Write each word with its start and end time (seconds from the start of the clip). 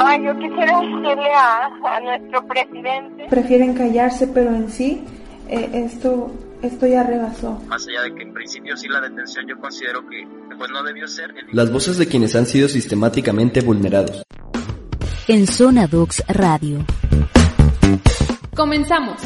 Ay, 0.00 0.24
yo 0.24 0.38
quisiera 0.38 0.80
decirle 0.80 1.32
a, 1.34 1.66
a 1.66 2.00
nuestro 2.00 2.46
presidente. 2.46 3.26
Prefieren 3.28 3.74
callarse, 3.74 4.28
pero 4.28 4.54
en 4.54 4.70
sí 4.70 5.02
eh, 5.48 5.70
esto 5.72 6.30
esto 6.62 6.86
ya 6.86 7.02
rebasó. 7.02 7.60
Más 7.66 7.86
allá 7.86 8.02
de 8.02 8.14
que 8.14 8.22
en 8.22 8.34
principio 8.34 8.76
sí 8.76 8.88
la 8.88 9.00
detención 9.00 9.46
yo 9.48 9.58
considero 9.58 10.06
que 10.08 10.26
pues 10.56 10.70
no 10.70 10.82
debió 10.82 11.06
ser. 11.06 11.32
Las 11.52 11.72
voces 11.72 11.98
de 11.98 12.06
quienes 12.06 12.34
han 12.36 12.46
sido 12.46 12.68
sistemáticamente 12.68 13.60
vulnerados. 13.60 14.22
En 15.28 15.46
Zona 15.46 15.86
Dux 15.86 16.22
Radio. 16.28 16.84
Comenzamos. 18.54 19.20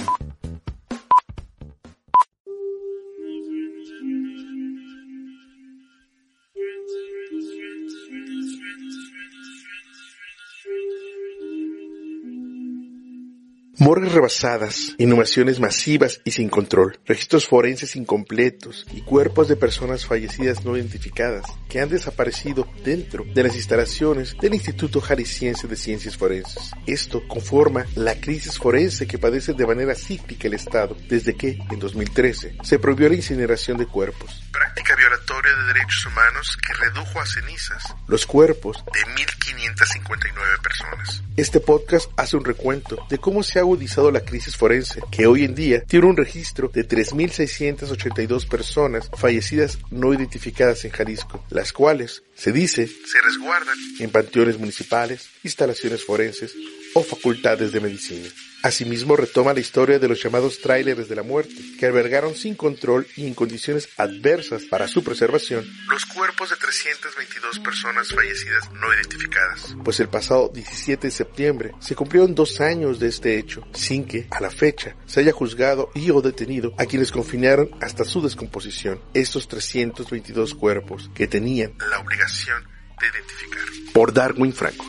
Morgues 13.82 14.12
rebasadas, 14.12 14.94
inhumaciones 14.98 15.58
masivas 15.58 16.20
y 16.24 16.30
sin 16.30 16.48
control, 16.48 17.00
registros 17.04 17.48
forenses 17.48 17.96
incompletos 17.96 18.86
y 18.92 19.00
cuerpos 19.00 19.48
de 19.48 19.56
personas 19.56 20.06
fallecidas 20.06 20.64
no 20.64 20.76
identificadas 20.76 21.46
que 21.68 21.80
han 21.80 21.88
desaparecido 21.88 22.68
dentro 22.84 23.24
de 23.24 23.42
las 23.42 23.56
instalaciones 23.56 24.36
del 24.40 24.54
Instituto 24.54 25.00
Jalisciense 25.00 25.66
de 25.66 25.74
Ciencias 25.74 26.16
Forenses. 26.16 26.70
Esto 26.86 27.26
conforma 27.26 27.84
la 27.96 28.14
crisis 28.20 28.56
forense 28.56 29.08
que 29.08 29.18
padece 29.18 29.52
de 29.52 29.66
manera 29.66 29.96
cíclica 29.96 30.46
el 30.46 30.54
Estado 30.54 30.96
desde 31.08 31.34
que, 31.34 31.58
en 31.68 31.80
2013, 31.80 32.58
se 32.62 32.78
prohibió 32.78 33.08
la 33.08 33.16
incineración 33.16 33.78
de 33.78 33.86
cuerpos. 33.86 34.44
Práctica 34.52 34.94
violatoria 34.94 35.52
de 35.56 35.64
derechos 35.74 36.06
humanos 36.06 36.56
que 36.64 36.72
redujo 36.74 37.18
a 37.18 37.26
cenizas 37.26 37.82
los 38.06 38.26
cuerpos 38.26 38.84
de 38.92 39.00
1.559 39.00 40.62
personas. 40.62 41.24
Este 41.36 41.58
podcast 41.58 42.10
hace 42.16 42.36
un 42.36 42.44
recuento 42.44 43.04
de 43.08 43.18
cómo 43.18 43.42
se 43.42 43.58
ha 43.58 43.64
la 44.10 44.24
crisis 44.24 44.56
forense, 44.56 45.00
que 45.10 45.26
hoy 45.26 45.44
en 45.44 45.54
día 45.54 45.82
tiene 45.82 46.06
un 46.06 46.16
registro 46.16 46.68
de 46.68 46.86
3.682 46.86 48.48
personas 48.48 49.10
fallecidas 49.16 49.78
no 49.90 50.12
identificadas 50.12 50.84
en 50.84 50.90
Jalisco, 50.90 51.44
las 51.50 51.72
cuales, 51.72 52.22
se 52.34 52.52
dice, 52.52 52.86
se 52.86 53.20
resguardan 53.20 53.76
en 53.98 54.10
panteones 54.10 54.58
municipales, 54.58 55.28
instalaciones 55.42 56.04
forenses 56.04 56.54
o 56.94 57.02
facultades 57.02 57.72
de 57.72 57.80
medicina. 57.80 58.28
Asimismo 58.62 59.16
retoma 59.16 59.54
la 59.54 59.60
historia 59.60 59.98
de 59.98 60.08
los 60.08 60.22
llamados 60.22 60.60
tráileres 60.60 61.08
de 61.08 61.16
la 61.16 61.22
muerte, 61.22 61.54
que 61.78 61.86
albergaron 61.86 62.34
sin 62.34 62.54
control 62.54 63.06
y 63.16 63.26
en 63.26 63.34
condiciones 63.34 63.88
adversas 63.96 64.64
para 64.64 64.88
su 64.88 65.02
preservación 65.02 65.64
los 65.88 66.04
cuerpos 66.06 66.50
de 66.50 66.56
322 66.56 67.58
personas 67.60 68.08
fallecidas 68.14 68.70
no 68.72 68.92
identificadas. 68.94 69.76
Pues 69.84 70.00
el 70.00 70.08
pasado 70.08 70.50
17 70.52 71.06
de 71.06 71.10
septiembre 71.10 71.72
se 71.80 71.94
cumplieron 71.94 72.34
dos 72.34 72.60
años 72.60 72.98
de 72.98 73.08
este 73.08 73.38
hecho, 73.38 73.66
sin 73.72 74.04
que, 74.04 74.26
a 74.30 74.40
la 74.40 74.50
fecha, 74.50 74.96
se 75.06 75.20
haya 75.20 75.32
juzgado 75.32 75.90
y 75.94 76.10
o 76.10 76.20
detenido 76.22 76.74
a 76.78 76.86
quienes 76.86 77.12
confinaron 77.12 77.70
hasta 77.80 78.04
su 78.04 78.22
descomposición 78.22 79.00
estos 79.14 79.48
322 79.48 80.54
cuerpos 80.54 81.10
que 81.14 81.26
tenían 81.26 81.74
la 81.90 81.98
obligación 81.98 82.62
de 83.00 83.06
identificar. 83.08 83.92
Por 83.92 84.12
Darwin 84.12 84.52
Franco. 84.52 84.84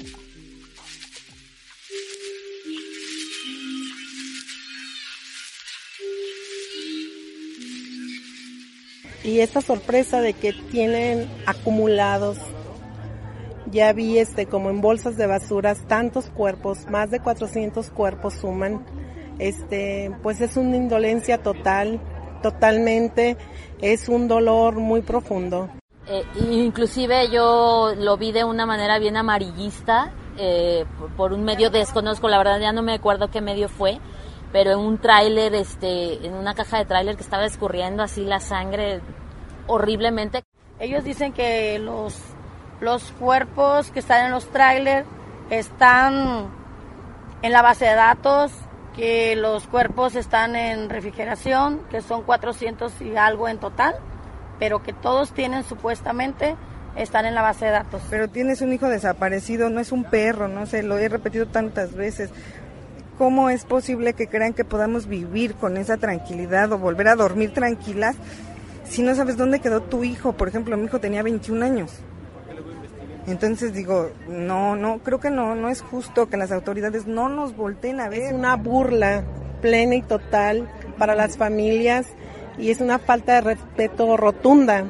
Y 9.23 9.39
esta 9.39 9.61
sorpresa 9.61 10.21
de 10.21 10.33
que 10.33 10.53
tienen 10.53 11.29
acumulados 11.45 12.38
ya 13.73 13.91
vi 13.91 14.19
este 14.19 14.45
como 14.45 14.69
en 14.69 14.81
bolsas 14.81 15.17
de 15.17 15.25
basuras 15.27 15.80
tantos 15.88 16.25
cuerpos, 16.25 16.85
más 16.88 17.09
de 17.11 17.19
400 17.19 17.89
cuerpos 17.89 18.35
suman. 18.35 18.85
Este, 19.39 20.11
pues 20.21 20.41
es 20.41 20.57
una 20.57 20.77
indolencia 20.77 21.39
total, 21.39 21.99
totalmente, 22.43 23.36
es 23.81 24.08
un 24.09 24.27
dolor 24.27 24.75
muy 24.75 25.02
profundo. 25.02 25.69
Eh, 26.08 26.23
inclusive 26.52 27.30
yo 27.31 27.93
lo 27.98 28.17
vi 28.17 28.31
de 28.31 28.43
una 28.43 28.65
manera 28.65 28.99
bien 28.99 29.17
amarillista, 29.17 30.14
eh, 30.37 30.86
por 31.17 31.33
un 31.33 31.43
medio 31.43 31.69
desconozco, 31.69 32.27
la 32.27 32.37
verdad 32.37 32.59
ya 32.59 32.73
no 32.73 32.83
me 32.83 32.93
acuerdo 32.93 33.30
qué 33.31 33.42
medio 33.42 33.69
fue, 33.69 33.99
pero 34.53 34.71
en 34.71 34.80
un 34.80 34.99
tráiler, 34.99 35.55
este, 35.55 36.25
en 36.25 36.36
una 36.36 36.53
caja 36.53 36.77
de 36.77 36.86
tráiler 36.86 37.17
que 37.17 37.23
estaba 37.23 37.43
escurriendo 37.43 38.03
así 38.03 38.23
la 38.23 38.39
sangre 38.39 39.02
horriblemente. 39.65 40.43
Ellos 40.80 41.03
dicen 41.03 41.33
que 41.33 41.80
los, 41.80 42.15
los 42.80 43.11
cuerpos 43.13 43.89
que 43.89 43.99
están 43.99 44.25
en 44.27 44.31
los 44.31 44.45
tráiler 44.45 45.05
están 45.49 46.52
en 47.42 47.52
la 47.52 47.63
base 47.63 47.86
de 47.86 47.95
datos, 47.95 48.52
que 48.95 49.36
los 49.36 49.65
cuerpos 49.65 50.15
están 50.15 50.55
en 50.55 50.87
refrigeración, 50.89 51.81
que 51.89 52.02
son 52.02 52.21
400 52.21 53.02
y 53.02 53.17
algo 53.17 53.47
en 53.47 53.58
total, 53.58 53.95
pero 54.59 54.83
que 54.83 54.93
todos 54.93 55.31
tienen 55.31 55.63
supuestamente 55.63 56.55
están 56.95 57.25
en 57.25 57.33
la 57.33 57.42
base 57.42 57.65
de 57.65 57.71
datos. 57.71 58.03
Pero 58.11 58.27
tienes 58.27 58.61
un 58.61 58.71
hijo 58.71 58.87
desaparecido, 58.87 59.71
no 59.71 59.80
es 59.80 59.92
un 59.92 60.03
perro, 60.03 60.47
no 60.47 60.67
sé, 60.67 60.83
lo 60.83 60.99
he 60.99 61.09
repetido 61.09 61.47
tantas 61.47 61.95
veces. 61.95 62.30
¿Cómo 63.17 63.49
es 63.49 63.63
posible 63.65 64.13
que 64.13 64.27
crean 64.27 64.53
que 64.53 64.65
podamos 64.65 65.07
vivir 65.07 65.53
con 65.55 65.77
esa 65.77 65.97
tranquilidad 65.97 66.71
o 66.71 66.79
volver 66.79 67.07
a 67.07 67.15
dormir 67.15 67.53
tranquilas 67.53 68.15
si 68.83 69.03
no 69.03 69.13
sabes 69.13 69.37
dónde 69.37 69.59
quedó 69.59 69.81
tu 69.81 70.03
hijo? 70.03 70.33
Por 70.33 70.47
ejemplo, 70.47 70.75
mi 70.77 70.85
hijo 70.85 70.99
tenía 70.99 71.21
21 71.21 71.63
años. 71.63 71.91
Entonces 73.27 73.73
digo, 73.73 74.09
no, 74.27 74.75
no, 74.75 74.99
creo 74.99 75.19
que 75.19 75.29
no, 75.29 75.55
no 75.55 75.69
es 75.69 75.81
justo 75.81 76.27
que 76.27 76.37
las 76.37 76.51
autoridades 76.51 77.05
no 77.05 77.29
nos 77.29 77.55
volteen 77.55 77.99
a 77.99 78.09
ver. 78.09 78.23
Es 78.23 78.33
una 78.33 78.55
burla 78.55 79.23
plena 79.61 79.95
y 79.95 80.01
total 80.01 80.67
para 80.97 81.15
las 81.15 81.37
familias 81.37 82.07
y 82.57 82.71
es 82.71 82.81
una 82.81 82.99
falta 82.99 83.35
de 83.35 83.41
respeto 83.41 84.17
rotunda 84.17 84.85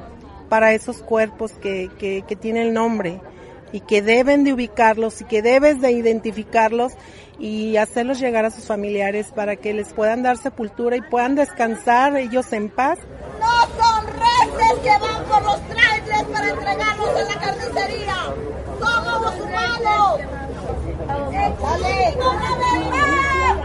para 0.49 0.73
esos 0.73 1.03
cuerpos 1.03 1.51
que, 1.53 1.89
que, 1.99 2.23
que 2.27 2.35
tienen 2.35 2.67
el 2.67 2.73
nombre 2.73 3.21
y 3.73 3.81
que 3.81 4.01
deben 4.01 4.45
de 4.45 4.53
ubicarlos 4.53 5.19
y 5.19 5.25
que 5.25 5.41
debes 5.41 5.81
de 5.81 5.91
identificarlos 5.91 6.93
y 7.39 7.75
hacerlos 7.77 8.19
llegar 8.19 8.45
a 8.45 8.51
sus 8.51 8.65
familiares 8.65 9.31
para 9.35 9.55
que 9.55 9.73
les 9.73 9.91
puedan 9.93 10.21
dar 10.23 10.37
sepultura 10.37 10.95
y 10.95 11.01
puedan 11.01 11.35
descansar 11.35 12.15
ellos 12.15 12.53
en 12.53 12.69
paz. 12.69 12.99
No 13.39 13.61
son 13.83 14.05
reses 14.07 14.79
que 14.83 14.89
van 14.99 15.25
por 15.25 15.41
los 15.43 15.59
trailers 15.67 16.23
para 16.25 16.49
entregarlos 16.49 17.09
en 17.19 17.27
la 17.27 17.39
carnicería. 17.41 18.15
Somos 18.79 19.21
los 19.21 19.35
humanos. 19.41 20.19
¡Exigimos 21.33 22.35
la 22.35 22.51
verdad! 22.61 23.55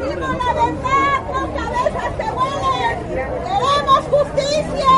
¡Exigimos 0.00 0.34
la 0.38 0.52
verdad! 0.54 1.16
¡Con 1.30 1.46
cabezas 1.52 2.12
que 2.16 2.28
vuelen! 2.32 2.96
¡Queremos 3.44 4.02
justicia! 4.10 4.92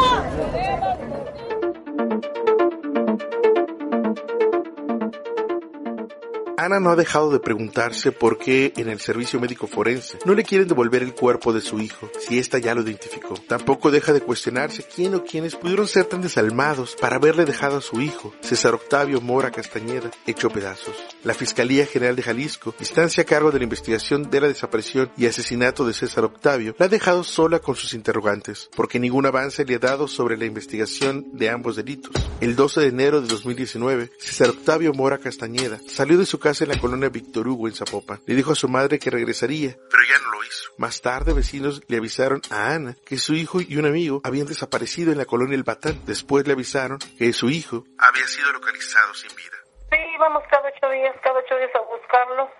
Ana 6.61 6.79
no 6.79 6.91
ha 6.91 6.97
dejado 6.97 7.31
de 7.31 7.41
preguntarse 7.41 8.13
por 8.13 8.37
qué 8.37 8.75
en 8.77 8.91
el 8.91 9.01
servicio 9.01 9.41
médico 9.41 9.67
forense 9.67 10.19
no 10.27 10.35
le 10.35 10.45
quieren 10.45 10.69
devolver 10.69 11.03
el 11.03 11.15
cuerpo 11.15 11.55
de 11.55 11.63
su 11.63 11.81
hijo, 11.81 12.11
si 12.19 12.39
ésta 12.39 12.59
ya 12.59 12.75
lo 12.75 12.83
identificó. 12.83 13.33
Tampoco 13.49 13.91
deja 13.91 14.13
de 14.13 14.21
cuestionarse 14.21 14.83
quién 14.83 15.15
o 15.15 15.25
quiénes 15.25 15.57
pudieron 15.57 15.89
ser 15.89 16.05
tan 16.05 16.21
desalmados 16.21 16.97
para 17.01 17.17
haberle 17.17 17.47
dejado 17.47 17.79
a 17.79 17.81
su 17.81 18.03
hijo, 18.03 18.35
César 18.43 18.75
Octavio 18.75 19.23
Mora 19.23 19.51
Castañeda, 19.51 20.11
hecho 20.27 20.51
pedazos. 20.51 20.95
La 21.25 21.33
Fiscalía 21.33 21.87
General 21.87 22.15
de 22.15 22.25
Jalisco, 22.25 22.75
instancia 22.79 23.23
a 23.23 23.27
cargo 23.27 23.51
de 23.51 23.59
la 23.59 23.65
investigación 23.65 24.29
de 24.29 24.43
la 24.43 24.49
desaparición 24.49 25.11
y 25.17 25.25
asesinato 25.25 25.87
de 25.87 25.95
César 25.95 26.25
Octavio, 26.25 26.75
la 26.79 26.87
ha 26.87 26.89
dejado 26.91 27.25
sola 27.25 27.61
con 27.61 27.75
sus 27.75 27.95
interrogantes, 27.95 28.69
porque 28.77 29.01
ningún 29.01 29.25
avance 29.25 29.65
le 29.65 29.77
ha 29.77 29.79
dado 29.79 30.07
sobre 30.07 30.37
la 30.37 30.45
investigación 30.45 31.25
de 31.33 31.49
ambos 31.49 31.77
delitos. 31.77 32.13
El 32.43 32.55
12 32.55 32.83
de 32.83 32.87
enero 32.89 33.23
de 33.23 33.29
2019, 33.29 34.11
César 34.19 34.51
Octavio 34.51 34.93
Mora 34.93 35.17
Castañeda 35.17 35.81
salió 35.89 36.19
de 36.19 36.27
su 36.27 36.39
casa 36.39 36.50
en 36.61 36.69
la 36.69 36.79
colonia 36.79 37.09
Víctor 37.09 37.47
Hugo 37.47 37.69
en 37.69 37.75
Zapopan. 37.75 38.21
Le 38.27 38.35
dijo 38.35 38.51
a 38.51 38.57
su 38.57 38.69
madre 38.69 38.99
que 38.99 39.09
regresaría, 39.09 39.77
pero 39.89 40.03
ya 40.03 40.19
no 40.25 40.33
lo 40.33 40.43
hizo. 40.43 40.73
Más 40.79 41.01
tarde 41.01 41.33
vecinos 41.33 41.83
le 41.87 41.99
avisaron 41.99 42.43
a 42.51 42.75
Ana 42.75 42.97
que 43.07 43.19
su 43.19 43.35
hijo 43.35 43.61
y 43.61 43.77
un 43.77 43.87
amigo 43.87 44.21
habían 44.25 44.49
desaparecido 44.49 45.13
en 45.13 45.19
la 45.19 45.27
colonia 45.27 45.55
El 45.55 45.63
Batán. 45.63 46.01
Después 46.07 46.47
le 46.47 46.55
avisaron 46.55 46.99
que 47.17 47.33
su 47.33 47.49
hijo 47.51 47.85
había 47.99 48.27
sido 48.27 48.51
localizado 48.53 49.15
sin 49.15 49.35
vida. 49.37 49.57
Sí, 49.91 49.97
íbamos 50.15 50.43
cada 50.51 50.69
ocho 50.69 50.91
días, 50.91 51.15
cada 51.23 51.39
ocho 51.39 51.57
días 51.57 51.71
a 51.75 51.81
buscarlo. 51.81 52.51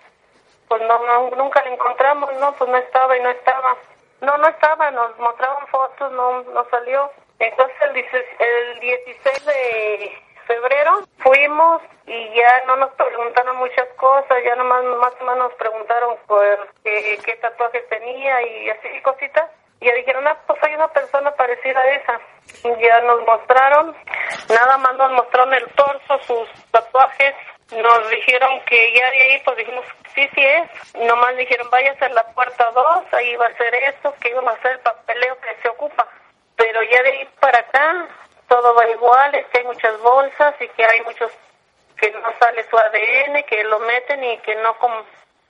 Pues 0.69 0.83
no, 0.83 1.05
no, 1.05 1.37
nunca 1.37 1.65
lo 1.65 1.73
encontramos, 1.73 2.31
no, 2.39 2.53
pues 2.55 2.71
no 2.71 2.77
estaba 2.77 3.17
y 3.17 3.23
no 3.23 3.31
estaba. 3.31 3.77
No, 4.21 4.39
no 4.39 4.49
estaba, 4.49 4.91
nos 4.93 5.19
mostraban 5.19 5.67
fotos, 5.67 6.13
no, 6.13 6.43
no 6.45 6.65
salió. 6.71 7.11
Entonces 7.41 7.77
el, 7.83 7.97
el 7.97 8.81
16 8.81 9.47
de 9.47 10.30
febrero 10.51 11.07
fuimos 11.19 11.81
y 12.07 12.35
ya 12.35 12.65
no 12.67 12.77
nos 12.77 12.91
preguntaron 12.95 13.57
muchas 13.59 13.87
cosas, 13.97 14.37
ya 14.45 14.57
nomás 14.57 14.83
más 14.85 15.13
o 15.21 15.25
menos 15.25 15.51
nos 15.51 15.55
preguntaron 15.55 16.17
por 16.27 16.75
qué, 16.83 17.19
qué 17.25 17.37
tatuajes 17.37 17.89
tenía 17.89 18.43
y 18.43 18.71
así 18.71 19.01
cositas. 19.03 19.49
Y 19.81 19.87
ya 19.87 19.95
dijeron, 19.95 20.27
ah, 20.27 20.37
pues 20.47 20.59
hay 20.65 20.75
una 20.75 20.89
persona 20.89 21.31
parecida 21.37 21.81
a 21.81 21.91
esa. 21.95 22.21
Ya 22.81 23.01
nos 23.03 23.25
mostraron, 23.25 23.97
nada 24.49 24.77
más 24.79 24.97
nos 24.97 25.13
mostraron 25.13 25.55
el 25.55 25.67
torso, 25.69 26.19
sus 26.27 26.49
tatuajes. 26.73 27.35
Nos 27.71 28.11
dijeron 28.11 28.61
que 28.67 28.93
ya 28.93 29.09
de 29.11 29.23
ahí, 29.23 29.43
pues 29.45 29.57
dijimos, 29.57 29.85
sí, 30.15 30.29
sí 30.35 30.45
es. 30.45 30.95
Nomás 30.97 31.37
dijeron, 31.37 31.71
vaya 31.71 31.95
a 31.99 32.09
la 32.09 32.25
puerta 32.35 32.71
2, 32.73 33.05
ahí 33.13 33.37
va 33.37 33.47
a 33.47 33.57
ser 33.57 33.73
esto, 33.75 34.13
que 34.21 34.31
iba 34.31 34.41
a 34.51 34.63
ser 34.63 34.73
el 34.73 34.81
papeleo 34.81 35.39
que 35.41 35.63
se 35.63 35.69
ocupa. 35.69 36.09
Pero 36.57 36.83
ya 36.83 37.03
de 37.05 37.11
ahí 37.11 37.29
para 37.39 37.61
acá, 37.61 38.09
todo 38.51 38.75
va 38.75 38.91
igual, 38.91 39.33
es 39.37 39.47
que 39.47 39.59
hay 39.59 39.65
muchas 39.65 39.97
bolsas 40.01 40.55
y 40.61 40.69
que 40.71 40.85
hay 40.85 41.01
muchos 41.03 41.31
que 41.97 42.11
no 42.11 42.33
sale 42.41 42.69
su 42.69 42.77
ADN, 42.77 43.45
que 43.45 43.63
lo 43.63 43.79
meten 43.79 44.25
y 44.25 44.39
que 44.39 44.57
no, 44.57 44.77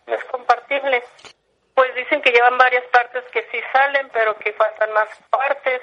es 0.07 0.23
compartible. 0.25 1.03
Pues 1.75 1.95
dicen 1.95 2.21
que 2.21 2.31
llevan 2.31 2.59
varias 2.59 2.85
partes 2.93 3.25
que 3.33 3.43
sí 3.51 3.59
salen, 3.73 4.11
pero 4.13 4.37
que 4.37 4.53
faltan 4.53 4.93
más 4.93 5.09
partes. 5.31 5.81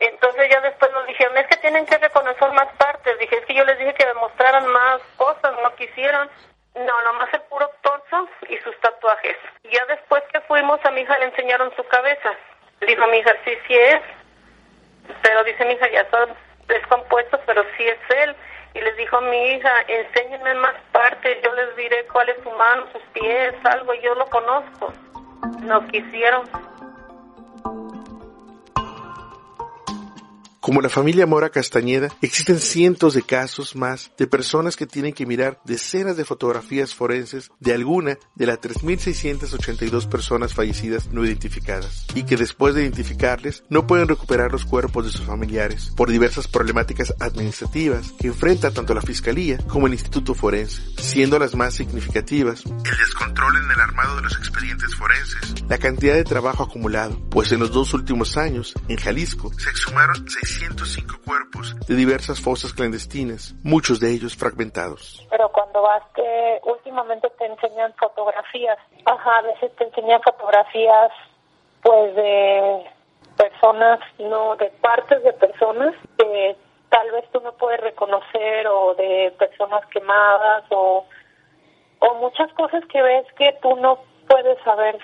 Entonces 0.00 0.50
ya 0.50 0.60
después 0.60 0.90
nos 0.90 1.06
dijeron, 1.06 1.36
es 1.38 1.46
que 1.46 1.56
tienen 1.58 1.86
que 1.86 1.98
reconocer 1.98 2.50
más 2.50 2.72
partes. 2.78 3.16
Dije, 3.20 3.36
es 3.36 3.46
que 3.46 3.54
yo 3.54 3.64
les 3.64 3.78
dije 3.78 3.94
que 3.94 4.06
demostraran 4.06 4.66
más 4.66 5.00
cosas, 5.16 5.54
no 5.62 5.72
quisieron. 5.76 6.28
No, 6.74 7.02
nomás 7.02 7.32
el 7.32 7.42
puro 7.42 7.70
torso 7.80 8.28
y 8.48 8.56
sus 8.58 8.76
tatuajes. 8.80 9.36
Ya 9.70 9.86
después 9.86 10.24
que 10.32 10.40
fuimos, 10.40 10.84
a 10.84 10.90
mi 10.90 11.02
hija 11.02 11.16
le 11.18 11.26
enseñaron 11.26 11.72
su 11.76 11.84
cabeza. 11.84 12.34
Dijo 12.80 13.06
mi 13.06 13.18
hija, 13.18 13.32
sí, 13.44 13.56
sí 13.68 13.74
es. 13.76 14.02
Dice 15.44 15.64
mi 15.64 15.74
hija, 15.74 15.90
ya 15.90 16.08
son 16.10 16.30
descompuestos, 16.68 17.40
pero 17.46 17.62
sí 17.76 17.84
es 17.84 18.16
él. 18.22 18.36
Y 18.74 18.80
les 18.80 18.96
dijo 18.96 19.20
mi 19.20 19.52
hija, 19.52 19.70
enséñenme 19.86 20.54
más 20.54 20.74
partes, 20.92 21.38
yo 21.44 21.52
les 21.54 21.76
diré 21.76 22.04
cuál 22.12 22.28
es 22.28 22.36
su 22.42 22.50
mano, 22.50 22.86
sus 22.92 23.02
pies, 23.12 23.54
algo, 23.64 23.94
yo 23.94 24.14
lo 24.14 24.26
conozco. 24.26 24.92
No 25.60 25.86
quisieron. 25.88 26.48
Como 30.64 30.80
la 30.80 30.88
familia 30.88 31.26
Mora 31.26 31.50
Castañeda, 31.50 32.08
existen 32.22 32.58
cientos 32.58 33.12
de 33.12 33.20
casos 33.20 33.76
más 33.76 34.12
de 34.16 34.26
personas 34.26 34.76
que 34.76 34.86
tienen 34.86 35.12
que 35.12 35.26
mirar 35.26 35.60
decenas 35.66 36.16
de 36.16 36.24
fotografías 36.24 36.94
forenses 36.94 37.50
de 37.60 37.74
alguna 37.74 38.16
de 38.34 38.46
las 38.46 38.62
3.682 38.62 40.08
personas 40.08 40.54
fallecidas 40.54 41.08
no 41.08 41.22
identificadas 41.22 42.06
y 42.14 42.22
que 42.22 42.38
después 42.38 42.74
de 42.74 42.80
identificarles 42.80 43.62
no 43.68 43.86
pueden 43.86 44.08
recuperar 44.08 44.52
los 44.52 44.64
cuerpos 44.64 45.04
de 45.04 45.10
sus 45.10 45.26
familiares 45.26 45.92
por 45.94 46.10
diversas 46.10 46.48
problemáticas 46.48 47.14
administrativas 47.20 48.12
que 48.18 48.28
enfrenta 48.28 48.70
tanto 48.70 48.94
la 48.94 49.02
Fiscalía 49.02 49.58
como 49.68 49.86
el 49.86 49.92
Instituto 49.92 50.32
Forense, 50.32 50.80
siendo 50.96 51.38
las 51.38 51.54
más 51.54 51.74
significativas 51.74 52.64
el 52.64 52.96
descontrol 52.96 53.54
en 53.62 53.70
el 53.70 53.80
armado 53.80 54.16
de 54.16 54.22
los 54.22 54.38
expedientes 54.38 54.94
forenses, 54.94 55.62
la 55.68 55.76
cantidad 55.76 56.14
de 56.14 56.24
trabajo 56.24 56.62
acumulado, 56.62 57.20
pues 57.28 57.52
en 57.52 57.60
los 57.60 57.70
dos 57.70 57.92
últimos 57.92 58.38
años, 58.38 58.72
en 58.88 58.96
Jalisco, 58.96 59.52
se 59.58 59.68
exhumaron 59.68 60.24
605 60.54 61.16
cuerpos 61.26 61.74
de 61.88 61.96
diversas 61.96 62.40
fosas 62.40 62.72
clandestinas, 62.72 63.54
muchos 63.64 63.98
de 63.98 64.12
ellos 64.12 64.36
fragmentados. 64.36 65.26
Pero 65.28 65.50
cuando 65.50 65.82
vas 65.82 66.02
que 66.14 66.60
últimamente 66.64 67.28
te 67.38 67.46
enseñan 67.46 67.92
fotografías, 67.94 68.78
ajá, 69.04 69.38
a 69.38 69.42
veces 69.42 69.74
te 69.76 69.84
enseñan 69.84 70.20
fotografías 70.22 71.10
pues 71.82 72.14
de 72.14 72.84
personas, 73.36 73.98
no, 74.20 74.54
de 74.56 74.70
partes 74.80 75.22
de 75.24 75.32
personas 75.32 75.94
que 76.16 76.56
tal 76.88 77.10
vez 77.10 77.24
tú 77.32 77.40
no 77.40 77.52
puedes 77.54 77.80
reconocer 77.80 78.68
o 78.68 78.94
de 78.94 79.34
personas 79.36 79.84
quemadas 79.86 80.64
o, 80.70 81.04
o 81.98 82.14
muchas 82.14 82.52
cosas 82.52 82.84
que 82.86 83.02
ves 83.02 83.26
que 83.36 83.58
tú 83.60 83.74
no 83.76 83.98
puedes 84.28 84.56
saber. 84.62 84.98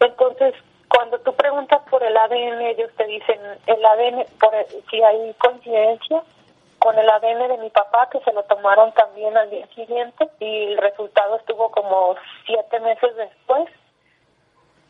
Entonces, 0.00 0.54
cuando 0.88 1.18
tú 1.20 1.34
preguntas 1.34 1.82
por 1.90 2.02
el 2.02 2.16
ADN, 2.16 2.60
ellos 2.62 2.90
te 2.96 3.06
dicen 3.06 3.38
el 3.66 3.84
ADN, 3.84 4.24
por 4.40 4.52
si 4.90 5.02
hay 5.02 5.34
coincidencia 5.34 6.22
con 6.78 6.98
el 6.98 7.08
ADN 7.08 7.48
de 7.48 7.58
mi 7.58 7.70
papá, 7.70 8.08
que 8.10 8.20
se 8.20 8.32
lo 8.32 8.42
tomaron 8.44 8.92
también 8.92 9.36
al 9.36 9.50
día 9.50 9.66
siguiente 9.74 10.28
y 10.38 10.72
el 10.72 10.78
resultado 10.78 11.36
estuvo 11.36 11.70
como 11.70 12.14
siete 12.46 12.80
meses 12.80 13.14
después. 13.16 13.68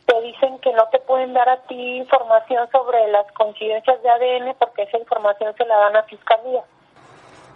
Te 0.07 0.21
dicen 0.23 0.59
que 0.61 0.73
no 0.73 0.87
te 0.89 1.01
pueden 1.01 1.35
dar 1.35 1.49
a 1.49 1.63
ti 1.63 1.97
información 1.99 2.69
sobre 2.71 3.09
las 3.09 3.31
coincidencias 3.33 4.03
de 4.03 4.11
ADN 4.11 4.55
porque 4.59 4.83
esa 4.83 4.99
información 4.99 5.55
se 5.57 5.67
la 5.67 5.77
dan 5.77 5.97
a 5.97 6.03
fiscalía. 6.05 6.63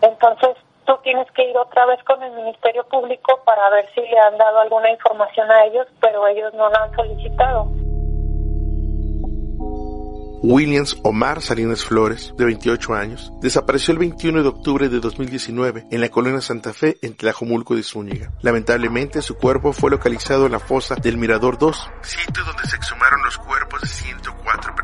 Entonces, 0.01 0.57
tú 0.85 0.97
tienes 1.03 1.31
que 1.33 1.45
ir 1.45 1.57
otra 1.57 1.87
vez 1.87 2.03
con 2.05 2.23
el 2.23 2.33
Ministerio 2.33 2.85
Público 2.85 3.41
para 3.45 3.71
ver 3.71 3.89
si 3.95 4.01
le 4.01 4.19
han 4.19 4.37
dado 4.37 4.61
alguna 4.61 4.91
información 4.91 5.51
a 5.51 5.65
ellos, 5.65 5.87
pero 6.01 6.27
ellos 6.27 6.53
no 6.55 6.69
la 6.69 6.85
han 6.85 6.95
solicitado. 6.95 7.82
Williams 10.43 10.99
Omar 11.05 11.41
Salinas 11.41 11.85
Flores, 11.85 12.35
de 12.37 12.45
28 12.45 12.95
años, 12.95 13.33
desapareció 13.41 13.93
el 13.93 13.99
21 13.99 14.43
de 14.43 14.49
octubre 14.49 14.89
de 14.89 14.99
2019 14.99 15.87
en 15.89 16.01
la 16.01 16.09
colonia 16.09 16.41
Santa 16.41 16.73
Fe 16.73 16.99
en 17.01 17.15
Tlajomulco 17.15 17.77
de 17.77 17.85
Zúñiga. 17.85 18.33
Lamentablemente 18.43 19.23
su 19.23 19.37
cuerpo 19.37 19.73
fue 19.73 19.91
localizado 19.91 20.47
en 20.47 20.53
la 20.53 20.59
fosa 20.59 20.97
del 20.97 21.17
Mirador 21.17 21.59
2, 21.59 21.91
sitio 22.03 22.45
donde 22.45 22.65
se 22.69 22.75
exhumaron 22.75 23.23
los 23.23 23.39
cuerpos 23.39 23.83
de 23.83 23.87
104 23.87 24.75
personas. 24.75 24.82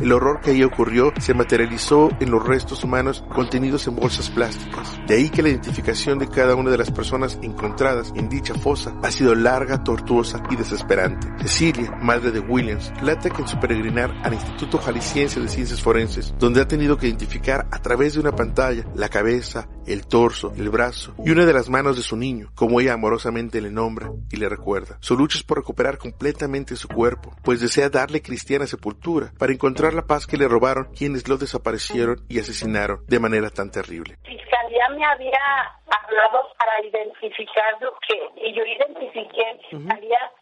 El 0.00 0.12
horror 0.12 0.40
que 0.40 0.52
ahí 0.52 0.62
ocurrió 0.62 1.12
se 1.20 1.34
materializó 1.34 2.08
en 2.20 2.30
los 2.30 2.46
restos 2.46 2.84
humanos 2.84 3.22
contenidos 3.34 3.86
en 3.86 3.96
bolsas 3.96 4.30
plásticas. 4.30 4.98
De 5.06 5.16
ahí 5.16 5.28
que 5.28 5.42
la 5.42 5.50
identificación 5.50 6.18
de 6.18 6.28
cada 6.28 6.54
una 6.54 6.70
de 6.70 6.78
las 6.78 6.90
personas 6.90 7.38
encontradas 7.42 8.12
en 8.16 8.30
dicha 8.30 8.54
fosa 8.54 8.96
ha 9.02 9.10
sido 9.10 9.34
larga, 9.34 9.84
tortuosa 9.84 10.42
y 10.50 10.56
desesperante. 10.56 11.28
Cecilia, 11.42 11.90
madre 12.00 12.30
de 12.30 12.40
Williams, 12.40 12.92
relata 12.96 13.28
que 13.28 13.42
en 13.42 13.48
su 13.48 13.60
peregrinar 13.60 14.10
al 14.22 14.34
Instituto 14.34 14.78
Jalisciense 14.78 15.40
de 15.40 15.48
Ciencias 15.48 15.82
Forenses, 15.82 16.34
donde 16.38 16.62
ha 16.62 16.68
tenido 16.68 16.96
que 16.96 17.06
identificar 17.06 17.68
a 17.70 17.78
través 17.80 18.14
de 18.14 18.20
una 18.20 18.34
pantalla 18.34 18.86
la 18.94 19.10
cabeza, 19.10 19.68
el 19.86 20.06
torso, 20.06 20.52
el 20.56 20.70
brazo 20.70 21.14
y 21.24 21.30
una 21.30 21.44
de 21.44 21.52
las 21.52 21.68
manos 21.68 21.96
de 21.96 22.02
su 22.02 22.16
niño, 22.16 22.52
como 22.54 22.80
ella 22.80 22.94
amorosamente 22.94 23.60
le 23.60 23.70
nombra 23.70 24.10
y 24.30 24.36
le 24.36 24.48
recuerda. 24.48 24.96
Su 25.00 25.16
lucha 25.16 25.38
es 25.38 25.44
por 25.44 25.58
recuperar 25.58 25.98
completamente 25.98 26.76
su 26.76 26.88
cuerpo, 26.88 27.36
pues 27.42 27.60
desea 27.60 27.90
darle 27.90 28.22
cristiana 28.22 28.66
sepultura 28.66 29.32
para 29.36 29.52
encontrar 29.52 29.89
la 29.94 30.02
paz 30.02 30.26
que 30.26 30.36
le 30.36 30.48
robaron 30.48 30.92
quienes 30.96 31.28
lo 31.28 31.36
desaparecieron 31.36 32.16
y 32.28 32.40
asesinaron 32.40 33.04
de 33.06 33.18
manera 33.18 33.50
tan 33.50 33.70
terrible. 33.70 34.16
Fiscalía 34.24 34.88
me 34.90 35.04
había 35.04 35.40
hablado 35.86 36.48
para 36.58 36.84
identificar 36.84 37.76
lo 37.80 37.92
que 38.06 38.46
y 38.46 38.54
yo 38.54 38.64
identifiqué 38.64 39.42
en 39.50 39.60
Fiscalía 39.60 40.32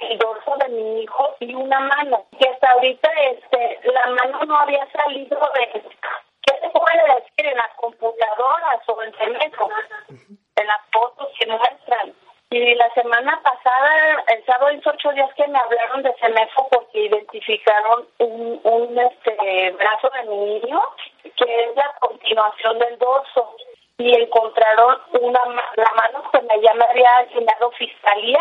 el 0.00 0.18
dorso 0.18 0.56
de 0.60 0.68
mi 0.68 1.02
hijo 1.02 1.34
y 1.40 1.54
una 1.54 1.80
mano. 1.80 2.26
Que 2.38 2.48
hasta 2.48 2.70
ahorita 2.72 3.08
este 3.32 3.80
la 3.92 4.06
mano 4.10 4.44
no 4.44 4.56
había 4.56 4.86
salido 4.92 5.38
de... 5.54 5.82
¿Qué 5.82 6.54
se 6.60 6.70
puede 6.70 7.14
decir 7.14 7.46
en 7.46 7.56
las 7.56 7.74
computadoras 7.76 8.80
o 8.86 9.02
en 9.02 9.12
teléfono? 9.12 9.74
En 10.08 10.66
las 10.66 10.80
fotos 10.92 11.28
que 11.38 11.46
muestran. 11.46 12.14
Y 12.50 12.74
la 12.76 12.90
semana 12.94 13.38
pasada, 13.42 14.24
el 14.28 14.44
sábado 14.46 14.72
hizo 14.72 14.90
ocho 14.90 15.12
días 15.12 15.30
que 15.34 15.46
me 15.48 15.58
hablaron 15.58 16.02
de 16.02 16.14
CEMEFO 16.18 16.68
porque 16.70 17.04
identificaron 17.04 18.08
un, 18.18 18.60
un 18.64 18.98
este 18.98 19.70
brazo 19.72 20.10
de 20.14 20.30
mi 20.30 20.36
niño 20.36 20.80
que 21.22 21.64
es 21.64 21.76
la 21.76 21.94
continuación 22.00 22.78
del 22.78 22.98
dorso 22.98 23.54
y 23.98 24.14
encontraron 24.14 24.96
una 25.20 25.40
la 25.76 25.92
mano 25.94 26.22
que 26.32 26.40
me 26.40 26.60
ya 26.62 26.72
me 26.72 26.84
había 26.84 27.18
asignado 27.18 27.70
fiscalía 27.72 28.40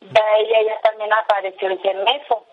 ya 0.00 0.24
ella 0.38 0.62
ya 0.62 0.80
también 0.80 1.12
apareció 1.12 1.70
en 1.70 1.80
CEMEFO. 1.80 2.46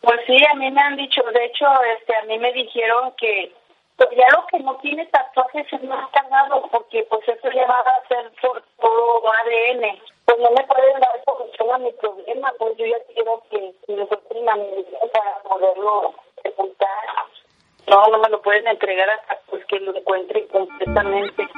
Pues 0.00 0.20
sí, 0.26 0.36
a 0.44 0.54
mí 0.54 0.70
me 0.70 0.80
han 0.80 0.96
dicho, 0.96 1.22
de 1.22 1.44
hecho, 1.44 1.66
este, 1.98 2.14
a 2.16 2.22
mí 2.22 2.38
me 2.38 2.52
dijeron 2.52 3.12
que 3.16 3.52
pues 3.98 4.10
ya 4.16 4.26
lo 4.32 4.46
que 4.46 4.60
no 4.60 4.76
tiene 4.76 5.04
tatuajes 5.06 5.66
es 5.72 5.82
más 5.82 6.08
cargado 6.10 6.62
porque 6.70 7.04
pues 7.10 7.28
eso 7.28 7.50
ya 7.50 7.66
va 7.66 7.80
a 7.80 8.06
ser 8.06 8.30
por 8.40 8.62
todo 8.80 9.22
ADN. 9.26 9.98
Pues 10.24 10.38
no 10.38 10.50
me 10.50 10.62
pueden 10.64 11.00
dar 11.00 11.24
solución 11.24 11.72
a 11.72 11.78
mi 11.78 11.92
problema, 11.94 12.52
pues 12.58 12.76
yo 12.76 12.86
ya 12.86 12.98
quiero 13.12 13.42
que 13.50 13.74
me 13.88 14.06
supriman 14.06 14.60
para 15.12 15.42
poderlo 15.42 16.14
sepultar. 16.42 16.88
No, 17.88 18.06
no 18.06 18.18
me 18.18 18.28
lo 18.28 18.40
pueden 18.40 18.68
entregar 18.68 19.10
hasta 19.10 19.40
pues 19.50 19.64
que 19.66 19.80
lo 19.80 19.96
encuentre 19.96 20.46
completamente. 20.46 21.48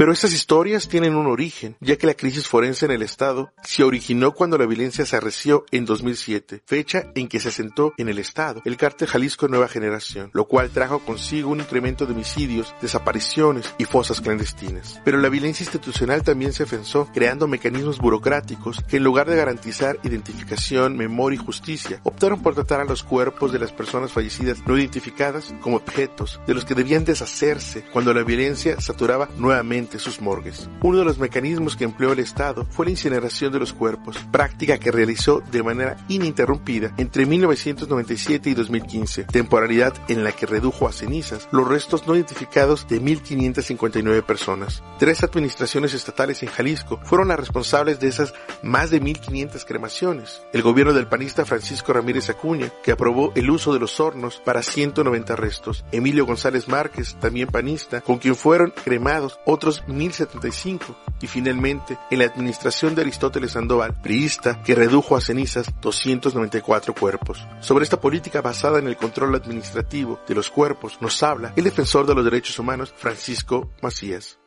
Pero 0.00 0.12
estas 0.12 0.32
historias 0.32 0.88
tienen 0.88 1.14
un 1.14 1.26
origen, 1.26 1.76
ya 1.78 1.96
que 1.96 2.06
la 2.06 2.14
crisis 2.14 2.48
forense 2.48 2.86
en 2.86 2.90
el 2.90 3.02
Estado 3.02 3.52
se 3.62 3.84
originó 3.84 4.32
cuando 4.32 4.56
la 4.56 4.64
violencia 4.64 5.04
se 5.04 5.14
arreció 5.14 5.66
en 5.72 5.84
2007, 5.84 6.62
fecha 6.64 7.12
en 7.14 7.28
que 7.28 7.38
se 7.38 7.48
asentó 7.48 7.92
en 7.98 8.08
el 8.08 8.18
Estado 8.18 8.62
el 8.64 8.78
cártel 8.78 9.08
Jalisco 9.08 9.46
Nueva 9.46 9.68
Generación, 9.68 10.30
lo 10.32 10.46
cual 10.46 10.70
trajo 10.70 11.00
consigo 11.00 11.50
un 11.50 11.60
incremento 11.60 12.06
de 12.06 12.14
homicidios, 12.14 12.74
desapariciones 12.80 13.74
y 13.76 13.84
fosas 13.84 14.22
clandestinas. 14.22 15.02
Pero 15.04 15.18
la 15.18 15.28
violencia 15.28 15.64
institucional 15.64 16.22
también 16.22 16.54
se 16.54 16.62
afianzó, 16.62 17.06
creando 17.12 17.46
mecanismos 17.46 17.98
burocráticos 17.98 18.82
que 18.88 18.96
en 18.96 19.04
lugar 19.04 19.28
de 19.28 19.36
garantizar 19.36 19.98
identificación, 20.02 20.96
memoria 20.96 21.38
y 21.38 21.44
justicia, 21.44 22.00
optaron 22.04 22.40
por 22.40 22.54
tratar 22.54 22.80
a 22.80 22.86
los 22.86 23.02
cuerpos 23.02 23.52
de 23.52 23.58
las 23.58 23.72
personas 23.72 24.12
fallecidas 24.12 24.66
no 24.66 24.78
identificadas 24.78 25.54
como 25.60 25.76
objetos 25.76 26.40
de 26.46 26.54
los 26.54 26.64
que 26.64 26.74
debían 26.74 27.04
deshacerse 27.04 27.84
cuando 27.92 28.14
la 28.14 28.22
violencia 28.22 28.80
saturaba 28.80 29.28
nuevamente 29.36 29.89
completamente 29.90 29.98
sus 29.98 30.20
morgues. 30.20 30.68
Uno 30.82 30.98
de 30.98 31.04
los 31.04 31.18
mecanismos 31.18 31.76
que 31.76 31.84
empleó 31.84 32.12
el 32.12 32.20
Estado 32.20 32.66
fue 32.70 32.86
la 32.86 32.92
incineración 32.92 33.52
de 33.52 33.58
los 33.58 33.72
cuerpos, 33.72 34.16
práctica 34.30 34.78
que 34.78 34.90
realizó 34.90 35.42
de 35.50 35.62
manera 35.62 35.96
ininterrumpida 36.08 36.92
entre 36.96 37.26
1997 37.26 38.50
y 38.50 38.54
2015, 38.54 39.24
temporalidad 39.24 39.94
en 40.08 40.24
la 40.24 40.32
que 40.32 40.46
redujo 40.46 40.86
a 40.86 40.92
cenizas 40.92 41.48
los 41.52 41.66
restos 41.66 42.06
no 42.06 42.14
identificados 42.14 42.86
de 42.88 43.00
1.559 43.00 44.22
personas. 44.22 44.82
Tres 44.98 45.22
administraciones 45.22 45.94
estatales 45.94 46.42
en 46.42 46.50
Jalisco 46.50 47.00
fueron 47.04 47.28
las 47.28 47.40
responsables 47.40 48.00
de 48.00 48.08
esas 48.08 48.32
más 48.62 48.90
de 48.90 49.00
1.500 49.00 49.64
cremaciones. 49.64 50.42
El 50.52 50.62
gobierno 50.62 50.92
del 50.92 51.08
panista 51.08 51.44
Francisco 51.44 51.92
Ramírez 51.92 52.30
Acuña, 52.30 52.70
que 52.82 52.92
aprobó 52.92 53.32
el 53.34 53.50
uso 53.50 53.72
de 53.72 53.80
los 53.80 53.98
hornos 54.00 54.40
para 54.44 54.62
190 54.62 55.36
restos. 55.36 55.84
Emilio 55.92 56.26
González 56.26 56.68
Márquez, 56.68 57.16
también 57.20 57.48
panista, 57.48 58.00
con 58.00 58.18
quien 58.18 58.36
fueron 58.36 58.72
cremados 58.84 59.40
otros 59.44 59.79
1075. 59.86 60.96
Y 61.20 61.26
finalmente, 61.26 61.98
en 62.10 62.18
la 62.20 62.24
administración 62.26 62.94
de 62.94 63.02
Aristóteles 63.02 63.52
Sandoval, 63.52 64.00
priista, 64.00 64.62
que 64.62 64.74
redujo 64.74 65.16
a 65.16 65.20
cenizas 65.20 65.66
294 65.80 66.94
cuerpos. 66.94 67.46
Sobre 67.60 67.84
esta 67.84 68.00
política 68.00 68.40
basada 68.40 68.78
en 68.78 68.86
el 68.86 68.96
control 68.96 69.34
administrativo 69.34 70.20
de 70.26 70.34
los 70.34 70.50
cuerpos 70.50 70.98
nos 71.00 71.22
habla 71.22 71.52
el 71.56 71.64
defensor 71.64 72.06
de 72.06 72.14
los 72.14 72.24
derechos 72.24 72.58
humanos 72.58 72.92
Francisco 72.96 73.70
Macías. 73.82 74.39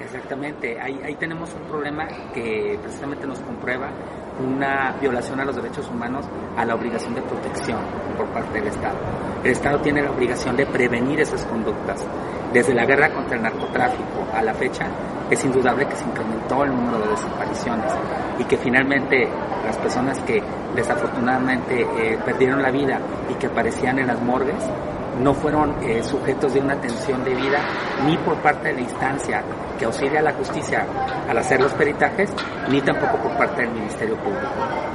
Exactamente, 0.00 0.80
ahí, 0.80 1.00
ahí 1.04 1.14
tenemos 1.16 1.52
un 1.54 1.62
problema 1.68 2.06
que 2.34 2.78
precisamente 2.82 3.26
nos 3.26 3.38
comprueba 3.40 3.88
una 4.44 4.96
violación 5.00 5.40
a 5.40 5.44
los 5.44 5.56
derechos 5.56 5.88
humanos 5.88 6.24
a 6.56 6.64
la 6.64 6.74
obligación 6.74 7.14
de 7.14 7.22
protección 7.22 7.78
por 8.16 8.26
parte 8.28 8.58
del 8.58 8.68
Estado. 8.68 8.96
El 9.44 9.52
Estado 9.52 9.78
tiene 9.80 10.02
la 10.02 10.10
obligación 10.10 10.56
de 10.56 10.66
prevenir 10.66 11.20
esas 11.20 11.44
conductas. 11.44 12.04
Desde 12.52 12.74
la 12.74 12.84
guerra 12.84 13.10
contra 13.10 13.36
el 13.36 13.42
narcotráfico 13.42 14.26
a 14.34 14.42
la 14.42 14.54
fecha, 14.54 14.86
es 15.30 15.44
indudable 15.44 15.86
que 15.86 15.96
se 15.96 16.04
incrementó 16.04 16.64
el 16.64 16.70
número 16.70 16.98
de 16.98 17.08
desapariciones 17.08 17.92
y 18.38 18.44
que 18.44 18.56
finalmente 18.56 19.28
las 19.64 19.76
personas 19.78 20.18
que 20.20 20.42
desafortunadamente 20.74 21.82
eh, 21.82 22.18
perdieron 22.24 22.62
la 22.62 22.70
vida 22.70 23.00
y 23.30 23.34
que 23.34 23.46
aparecían 23.46 23.98
en 23.98 24.08
las 24.08 24.20
morgues 24.20 24.62
no 25.20 25.34
fueron 25.34 25.74
eh, 25.82 26.02
sujetos 26.02 26.54
de 26.54 26.60
una 26.60 26.74
atención 26.74 27.24
debida 27.24 27.60
ni 28.06 28.16
por 28.18 28.36
parte 28.36 28.68
de 28.68 28.74
la 28.74 28.80
instancia 28.80 29.42
que 29.78 29.84
auxilia 29.84 30.20
a 30.20 30.22
la 30.22 30.32
justicia 30.32 30.86
al 31.28 31.38
hacer 31.38 31.60
los 31.60 31.72
peritajes, 31.72 32.30
ni 32.70 32.80
tampoco 32.80 33.18
por 33.18 33.36
parte 33.36 33.62
del 33.62 33.70
Ministerio 33.72 34.16
Público. 34.16 34.48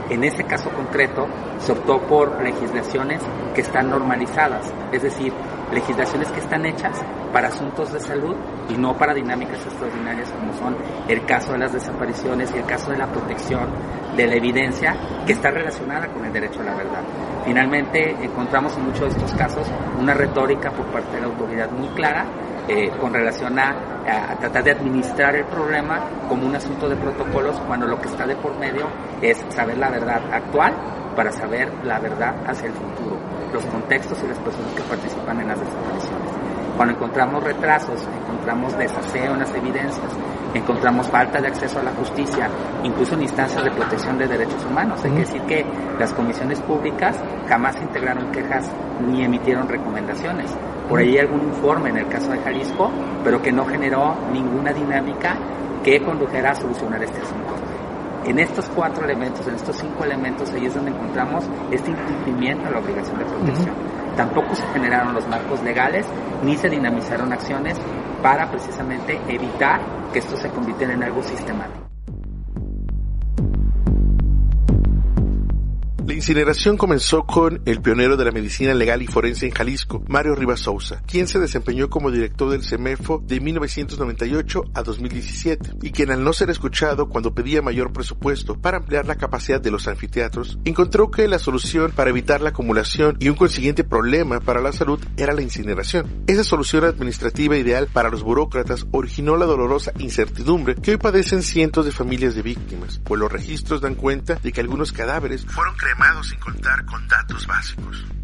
En 0.09 0.23
este 0.23 0.43
caso 0.45 0.69
concreto, 0.69 1.27
se 1.59 1.71
optó 1.71 1.99
por 2.01 2.41
legislaciones 2.41 3.21
que 3.53 3.61
están 3.61 3.89
normalizadas, 3.89 4.71
es 4.91 5.01
decir, 5.03 5.33
legislaciones 5.71 6.29
que 6.31 6.39
están 6.39 6.65
hechas 6.65 6.95
para 7.37 7.49
asuntos 7.49 7.93
de 7.93 7.99
salud 7.99 8.35
y 8.67 8.73
no 8.79 8.97
para 8.97 9.13
dinámicas 9.13 9.63
extraordinarias 9.63 10.27
como 10.31 10.51
son 10.53 10.75
el 11.07 11.23
caso 11.23 11.51
de 11.51 11.59
las 11.59 11.71
desapariciones 11.71 12.51
y 12.51 12.57
el 12.57 12.65
caso 12.65 12.89
de 12.89 12.97
la 12.97 13.05
protección 13.05 13.69
de 14.15 14.25
la 14.25 14.33
evidencia 14.33 14.97
que 15.23 15.33
está 15.33 15.51
relacionada 15.51 16.07
con 16.07 16.25
el 16.25 16.33
derecho 16.33 16.61
a 16.61 16.63
la 16.63 16.73
verdad. 16.73 17.03
Finalmente 17.45 18.09
encontramos 18.23 18.75
en 18.77 18.85
muchos 18.85 19.01
de 19.01 19.19
estos 19.19 19.35
casos 19.35 19.67
una 19.99 20.15
retórica 20.15 20.71
por 20.71 20.87
parte 20.87 21.13
de 21.13 21.21
la 21.21 21.27
autoridad 21.27 21.69
muy 21.69 21.89
clara 21.89 22.25
eh, 22.67 22.89
con 22.99 23.13
relación 23.13 23.59
a, 23.59 24.31
a, 24.31 24.35
tratar 24.39 24.63
de 24.63 24.71
administrar 24.71 25.35
el 25.35 25.45
problema 25.45 26.09
como 26.27 26.47
un 26.47 26.55
asunto 26.55 26.89
de 26.89 26.95
protocolos 26.95 27.55
cuando 27.67 27.85
lo 27.85 28.01
que 28.01 28.07
está 28.07 28.25
de 28.25 28.35
por 28.37 28.57
medio 28.57 28.87
es 29.21 29.45
saber 29.49 29.77
la 29.77 29.91
verdad 29.91 30.23
actual 30.33 30.73
para 31.15 31.31
saber 31.31 31.71
la 31.83 31.99
verdad 31.99 32.35
hacia 32.47 32.65
el 32.65 32.73
futuro, 32.73 33.15
los 33.53 33.63
contextos 33.65 34.23
y 34.23 34.27
las 34.27 34.39
personas 34.39 34.73
que 34.73 34.81
participan 34.81 35.39
en 35.41 35.49
las 35.49 35.59
desapariciones. 35.59 36.06
Cuando 36.77 36.93
encontramos 36.93 37.43
retrasos, 37.43 38.07
encontramos 38.23 38.77
desaseo 38.77 39.33
en 39.33 39.39
las 39.39 39.53
evidencias, 39.55 40.11
encontramos 40.53 41.07
falta 41.07 41.41
de 41.41 41.47
acceso 41.47 41.79
a 41.79 41.83
la 41.83 41.91
justicia, 41.91 42.47
incluso 42.83 43.15
en 43.15 43.23
instancias 43.23 43.63
de 43.63 43.71
protección 43.71 44.19
de 44.19 44.27
derechos 44.27 44.63
humanos. 44.63 45.03
Hay 45.03 45.09
que 45.09 45.19
decir 45.19 45.41
que 45.41 45.65
las 45.97 46.13
comisiones 46.13 46.61
públicas 46.61 47.17
jamás 47.49 47.75
integraron 47.81 48.31
quejas 48.31 48.69
ni 49.07 49.23
emitieron 49.23 49.67
recomendaciones. 49.67 50.55
Por 50.87 50.99
ahí 50.99 51.17
hay 51.17 51.25
algún 51.25 51.47
informe 51.47 51.89
en 51.89 51.97
el 51.97 52.07
caso 52.09 52.31
de 52.31 52.37
Jalisco, 52.39 52.91
pero 53.23 53.41
que 53.41 53.51
no 53.51 53.65
generó 53.65 54.15
ninguna 54.31 54.71
dinámica 54.71 55.35
que 55.83 55.99
condujera 56.03 56.51
a 56.51 56.55
solucionar 56.55 57.01
este 57.03 57.19
asunto. 57.21 57.55
En 58.23 58.37
estos 58.37 58.69
cuatro 58.75 59.03
elementos, 59.03 59.47
en 59.47 59.55
estos 59.55 59.77
cinco 59.77 60.03
elementos, 60.03 60.51
ahí 60.51 60.67
es 60.67 60.75
donde 60.75 60.91
encontramos 60.91 61.43
este 61.71 61.89
incumplimiento 61.89 62.67
a 62.67 62.71
la 62.71 62.79
obligación 62.79 63.17
de 63.17 63.25
protección. 63.25 63.96
Tampoco 64.17 64.55
se 64.55 64.65
generaron 64.73 65.13
los 65.13 65.27
marcos 65.27 65.61
legales 65.63 66.05
ni 66.43 66.57
se 66.57 66.69
dinamizaron 66.69 67.31
acciones 67.31 67.77
para 68.21 68.49
precisamente 68.49 69.21
evitar 69.27 69.79
que 70.11 70.19
esto 70.19 70.35
se 70.35 70.49
convirtiera 70.49 70.93
en 70.93 71.03
algo 71.03 71.21
sistemático. 71.21 71.86
La 76.07 76.13
incineración 76.13 76.77
comenzó 76.77 77.25
con 77.25 77.61
el 77.65 77.81
pionero 77.81 78.15
de 78.15 78.23
la 78.23 78.31
medicina 78.31 78.73
legal 78.73 79.01
y 79.01 79.07
forense 79.07 79.45
en 79.45 79.51
Jalisco, 79.51 80.05
Mario 80.07 80.35
Rivas 80.35 80.61
Sousa, 80.61 81.03
quien 81.05 81.27
se 81.27 81.37
desempeñó 81.37 81.89
como 81.89 82.11
director 82.11 82.49
del 82.49 82.63
CEMEFO 82.63 83.21
de 83.27 83.41
1998 83.41 84.63
a 84.73 84.83
2017 84.83 85.71
y 85.81 85.91
quien 85.91 86.11
al 86.11 86.23
no 86.23 86.31
ser 86.31 86.49
escuchado 86.49 87.09
cuando 87.09 87.35
pedía 87.35 87.61
mayor 87.61 87.91
presupuesto 87.91 88.57
para 88.57 88.77
ampliar 88.77 89.05
la 89.05 89.17
capacidad 89.17 89.59
de 89.59 89.69
los 89.69 89.89
anfiteatros, 89.89 90.57
encontró 90.63 91.11
que 91.11 91.27
la 91.27 91.39
solución 91.39 91.91
para 91.91 92.11
evitar 92.11 92.39
la 92.39 92.51
acumulación 92.51 93.17
y 93.19 93.27
un 93.27 93.35
consiguiente 93.35 93.83
problema 93.83 94.39
para 94.39 94.61
la 94.61 94.71
salud 94.71 95.01
era 95.17 95.33
la 95.33 95.41
incineración. 95.41 96.23
Esa 96.25 96.45
solución 96.45 96.85
administrativa 96.85 97.57
ideal 97.57 97.89
para 97.91 98.09
los 98.09 98.23
burócratas 98.23 98.87
originó 98.91 99.35
la 99.35 99.45
dolorosa 99.45 99.91
incertidumbre 99.99 100.75
que 100.75 100.91
hoy 100.91 100.97
padecen 100.97 101.43
cientos 101.43 101.83
de 101.83 101.91
familias 101.91 102.33
de 102.33 102.43
víctimas, 102.43 103.01
pues 103.03 103.19
los 103.19 103.29
registros 103.29 103.81
dan 103.81 103.95
cuenta 103.95 104.35
de 104.35 104.53
que 104.53 104.61
algunos 104.61 104.93
cadáveres 104.93 105.45
fueron 105.45 105.75
cremados 105.75 105.96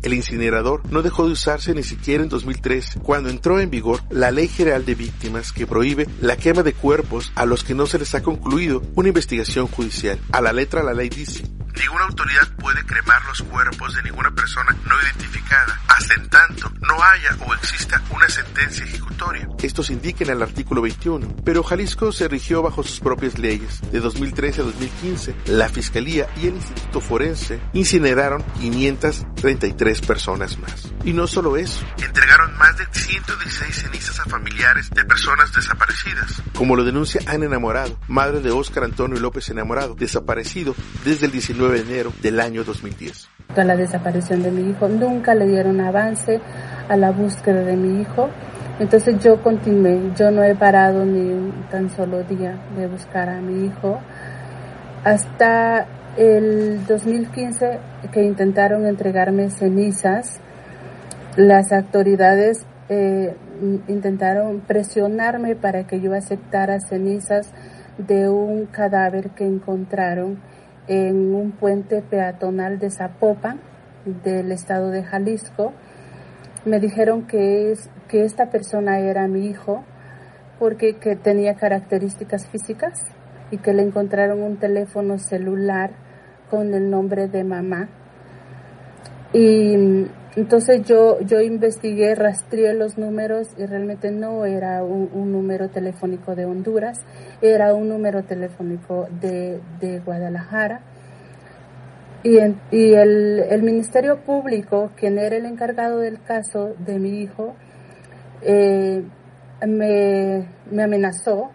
El 0.03 0.13
incinerador 0.13 0.82
no 0.92 1.01
dejó 1.01 1.25
de 1.25 1.34
usarse 1.34 1.74
ni 1.74 1.84
siquiera 1.84 2.24
en 2.24 2.30
2003, 2.30 3.00
cuando 3.01 3.30
entró 3.30 3.60
en 3.60 3.70
vigor 3.70 4.01
la 4.10 4.32
Ley 4.32 4.48
General 4.48 4.86
de 4.86 4.96
Víctimas 4.96 5.51
que 5.51 5.65
prohíbe 5.65 6.08
la 6.22 6.36
quema 6.36 6.62
de 6.62 6.74
cuerpos 6.74 7.32
a 7.36 7.46
los 7.46 7.63
que 7.63 7.74
no 7.74 7.86
se 7.86 8.00
les 8.00 8.13
ha 8.13 8.22
concluido 8.22 8.84
una 8.96 9.08
investigación 9.08 9.68
judicial. 9.68 10.20
A 10.32 10.42
la 10.42 10.51
letra 10.51 10.84
la 10.84 10.94
ley 10.94 11.10
dice, 11.10 11.44
Ninguna 11.80 12.06
autoridad 12.06 12.48
puede 12.60 12.84
cremar 12.86 13.24
los 13.25 13.42
cuerpos 13.44 13.96
de 13.96 14.03
ninguna 14.03 14.32
persona 14.32 14.75
no 14.86 15.01
identificada 15.01 15.82
hasta 15.88 16.13
en 16.15 16.30
tanto 16.30 16.72
no 16.82 17.01
haya 17.03 17.36
o 17.46 17.53
exista 17.53 18.01
una 18.10 18.27
sentencia 18.30 18.86
ejecutoria. 18.86 19.48
Esto 19.62 19.84
se 19.84 19.94
indica 19.94 20.24
en 20.24 20.32
el 20.32 20.42
artículo 20.42 20.82
21. 20.82 21.36
Pero 21.44 21.63
Jalisco 21.63 22.12
se 22.12 22.27
rigió 22.27 22.62
bajo 22.62 22.84
sus 22.84 23.00
propias 23.00 23.38
leyes. 23.38 23.80
De 23.92 24.00
2013 24.00 24.62
a 24.62 24.63
2015, 24.65 25.36
la 25.48 25.70
Fiscalía 25.70 26.27
y 26.38 26.48
el 26.48 26.56
Instituto 26.56 27.01
Forense 27.01 27.62
incineraron 27.74 28.44
533 28.60 30.01
personas 30.01 30.58
más. 30.60 30.92
Y 31.06 31.13
no 31.13 31.27
solo 31.27 31.58
eso, 31.58 31.86
entregaron 32.03 32.58
más 32.58 32.77
de 32.77 32.86
116 32.92 33.75
cenizas 33.75 34.20
a 34.20 34.25
familiares 34.25 34.89
de 34.89 35.03
personas 35.06 35.53
desaparecidas, 35.53 36.42
como 36.56 36.75
lo 36.75 36.84
denuncia 36.84 37.22
Ana 37.27 37.46
Enamorado, 37.46 38.00
madre 38.08 38.42
de 38.42 38.51
Óscar 38.51 38.84
Antonio 38.84 39.20
López 39.20 39.50
Enamorado, 39.50 39.96
desaparecido 39.96 40.75
desde 41.03 41.25
el 41.25 41.32
19 41.32 41.62
de 41.70 41.82
enero 41.82 42.12
del 42.22 42.39
año 42.39 42.63
2010. 42.63 43.29
A 43.55 43.63
la 43.63 43.75
desaparición 43.75 44.41
de 44.43 44.51
mi 44.51 44.72
hijo, 44.72 44.88
nunca 44.88 45.36
le 45.36 45.48
dieron 45.48 45.79
avance 45.82 46.39
a 46.89 46.98
la 46.98 47.12
búsqueda 47.12 47.63
de 47.63 47.75
mi 47.75 48.01
hijo. 48.01 48.29
Entonces 48.79 49.24
yo 49.24 49.41
continué, 49.41 50.12
yo 50.15 50.32
no 50.32 50.43
he 50.43 50.55
parado 50.55 51.05
ni 51.05 51.22
un 51.22 51.65
tan 51.70 51.89
solo 51.91 52.24
día 52.24 52.58
de 52.75 52.88
buscar 52.88 53.29
a 53.29 53.39
mi 53.39 53.65
hijo. 53.65 54.00
Hasta 55.03 55.86
el 56.17 56.86
2015 56.88 57.79
que 58.12 58.24
intentaron 58.24 58.86
entregarme 58.88 59.50
cenizas, 59.50 60.39
las 61.36 61.72
autoridades 61.72 62.65
eh, 62.89 63.36
intentaron 63.88 64.62
presionarme 64.62 65.55
para 65.55 65.86
que 65.86 66.00
yo 66.01 66.13
aceptara 66.13 66.79
cenizas 66.79 67.51
de 67.98 68.27
un 68.29 68.65
cadáver 68.65 69.32
que 69.32 69.46
encontraron 69.46 70.39
en 70.87 71.33
un 71.33 71.51
puente 71.51 72.01
peatonal 72.01 72.79
de 72.79 72.89
Zapopan, 72.89 73.59
del 74.23 74.51
estado 74.51 74.89
de 74.89 75.03
Jalisco. 75.03 75.73
Me 76.65 76.79
dijeron 76.79 77.27
que, 77.27 77.71
es, 77.71 77.89
que 78.07 78.25
esta 78.25 78.49
persona 78.49 78.99
era 78.99 79.27
mi 79.27 79.47
hijo 79.47 79.83
porque 80.59 80.95
que 80.95 81.15
tenía 81.15 81.55
características 81.55 82.47
físicas 82.47 82.93
y 83.51 83.57
que 83.57 83.73
le 83.73 83.83
encontraron 83.83 84.41
un 84.41 84.57
teléfono 84.57 85.17
celular 85.17 85.91
con 86.49 86.73
el 86.73 86.89
nombre 86.89 87.27
de 87.27 87.43
mamá. 87.43 87.89
Y 89.33 89.73
entonces 90.35 90.83
yo, 90.85 91.19
yo 91.21 91.41
investigué, 91.41 92.15
rastreé 92.15 92.73
los 92.73 92.97
números 92.97 93.49
y 93.57 93.65
realmente 93.65 94.11
no 94.11 94.45
era 94.45 94.83
un, 94.83 95.31
número 95.31 95.69
telefónico 95.69 96.35
de 96.35 96.45
Honduras, 96.45 96.99
era 97.41 97.73
un 97.73 97.89
número 97.89 98.23
telefónico 98.23 99.07
de, 99.19 99.59
de 99.79 99.99
Guadalajara. 99.99 100.81
Y 102.23 102.37
el, 102.37 102.57
el, 102.71 103.63
Ministerio 103.63 104.21
Público, 104.21 104.91
quien 104.95 105.17
era 105.17 105.35
el 105.35 105.45
encargado 105.45 105.99
del 105.99 106.21
caso 106.21 106.73
de 106.79 106.97
mi 106.97 107.21
hijo, 107.21 107.53
eh, 108.41 109.03
me, 109.67 110.47
me 110.71 110.83
amenazó 110.83 111.51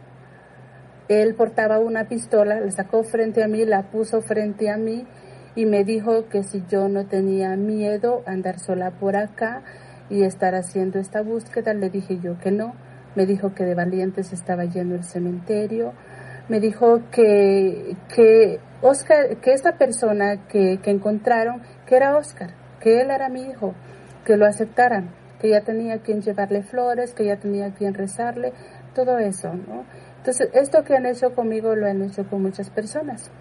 él 1.09 1.35
portaba 1.35 1.79
una 1.79 2.05
pistola, 2.05 2.61
la 2.61 2.71
sacó 2.71 3.03
frente 3.03 3.43
a 3.43 3.49
mí, 3.49 3.65
la 3.65 3.91
puso 3.91 4.21
frente 4.21 4.71
a 4.71 4.77
mí 4.77 5.07
y 5.59 5.67
me 5.67 5.83
dijo 5.83 6.29
que 6.29 6.45
si 6.45 6.63
yo 6.69 6.89
no 6.89 7.07
tenía 7.07 7.57
miedo 7.57 8.23
andar 8.27 8.61
sola 8.61 8.93
por 8.93 9.17
acá 9.17 9.65
y 10.09 10.23
estar 10.23 10.55
haciendo 10.55 11.01
esta 11.01 11.21
búsqueda, 11.21 11.75
le 11.75 11.91
dije 11.91 12.21
yo 12.21 12.39
que 12.39 12.53
no. 12.53 12.75
Me 13.17 13.27
dijo 13.27 13.55
que 13.55 13.65
de 13.65 13.75
valientes 13.75 14.33
estaba 14.33 14.67
yendo 14.67 14.95
el 14.95 15.03
cementerio. 15.03 15.95
Me 16.49 16.61
dijo 16.61 17.01
que, 17.11 17.97
que 18.15 18.61
Oscar, 18.83 19.39
que 19.39 19.53
esta 19.53 19.77
persona 19.77 20.47
que, 20.47 20.79
que 20.81 20.93
encontraron, 20.93 21.61
que 21.87 21.97
era 21.97 22.17
Oscar, 22.17 22.51
que 22.79 23.01
él 23.01 23.11
era 23.11 23.29
mi 23.29 23.43
hijo, 23.43 23.75
que 24.25 24.37
lo 24.37 24.47
aceptaran, 24.47 25.11
que 25.41 25.51
ya 25.51 25.63
tenía 25.63 25.99
quien 26.03 26.23
llevarle 26.23 26.63
flores, 26.63 27.15
que 27.15 27.25
ya 27.25 27.37
tenía 27.41 27.75
quien 27.75 27.95
rezarle, 27.95 28.53
todo 28.95 29.19
eso, 29.19 29.53
¿no? 29.55 29.85
Entonces, 30.19 30.51
esto 30.53 30.85
que 30.85 30.95
han 30.95 31.07
hecho 31.07 31.35
conmigo 31.35 31.75
lo 31.75 31.89
han 31.89 32.03
hecho 32.03 32.29
con 32.29 32.43
muchas 32.43 32.71
personas. 32.71 33.33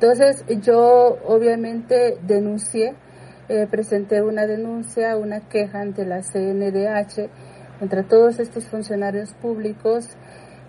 Entonces, 0.00 0.44
yo 0.62 1.18
obviamente 1.26 2.18
denuncié, 2.22 2.94
eh, 3.48 3.66
presenté 3.68 4.22
una 4.22 4.46
denuncia, 4.46 5.16
una 5.16 5.40
queja 5.48 5.80
ante 5.80 6.06
la 6.06 6.22
CNDH 6.22 7.28
contra 7.80 8.04
todos 8.04 8.38
estos 8.38 8.66
funcionarios 8.66 9.34
públicos 9.34 10.10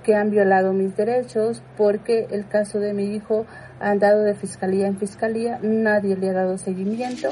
que 0.03 0.15
han 0.15 0.31
violado 0.31 0.73
mis 0.73 0.95
derechos 0.95 1.61
porque 1.77 2.25
el 2.31 2.47
caso 2.47 2.79
de 2.79 2.95
mi 2.95 3.13
hijo 3.13 3.45
ha 3.79 3.91
andado 3.91 4.23
de 4.23 4.33
fiscalía 4.33 4.87
en 4.87 4.97
fiscalía, 4.97 5.59
nadie 5.61 6.15
le 6.15 6.29
ha 6.31 6.33
dado 6.33 6.57
seguimiento. 6.57 7.29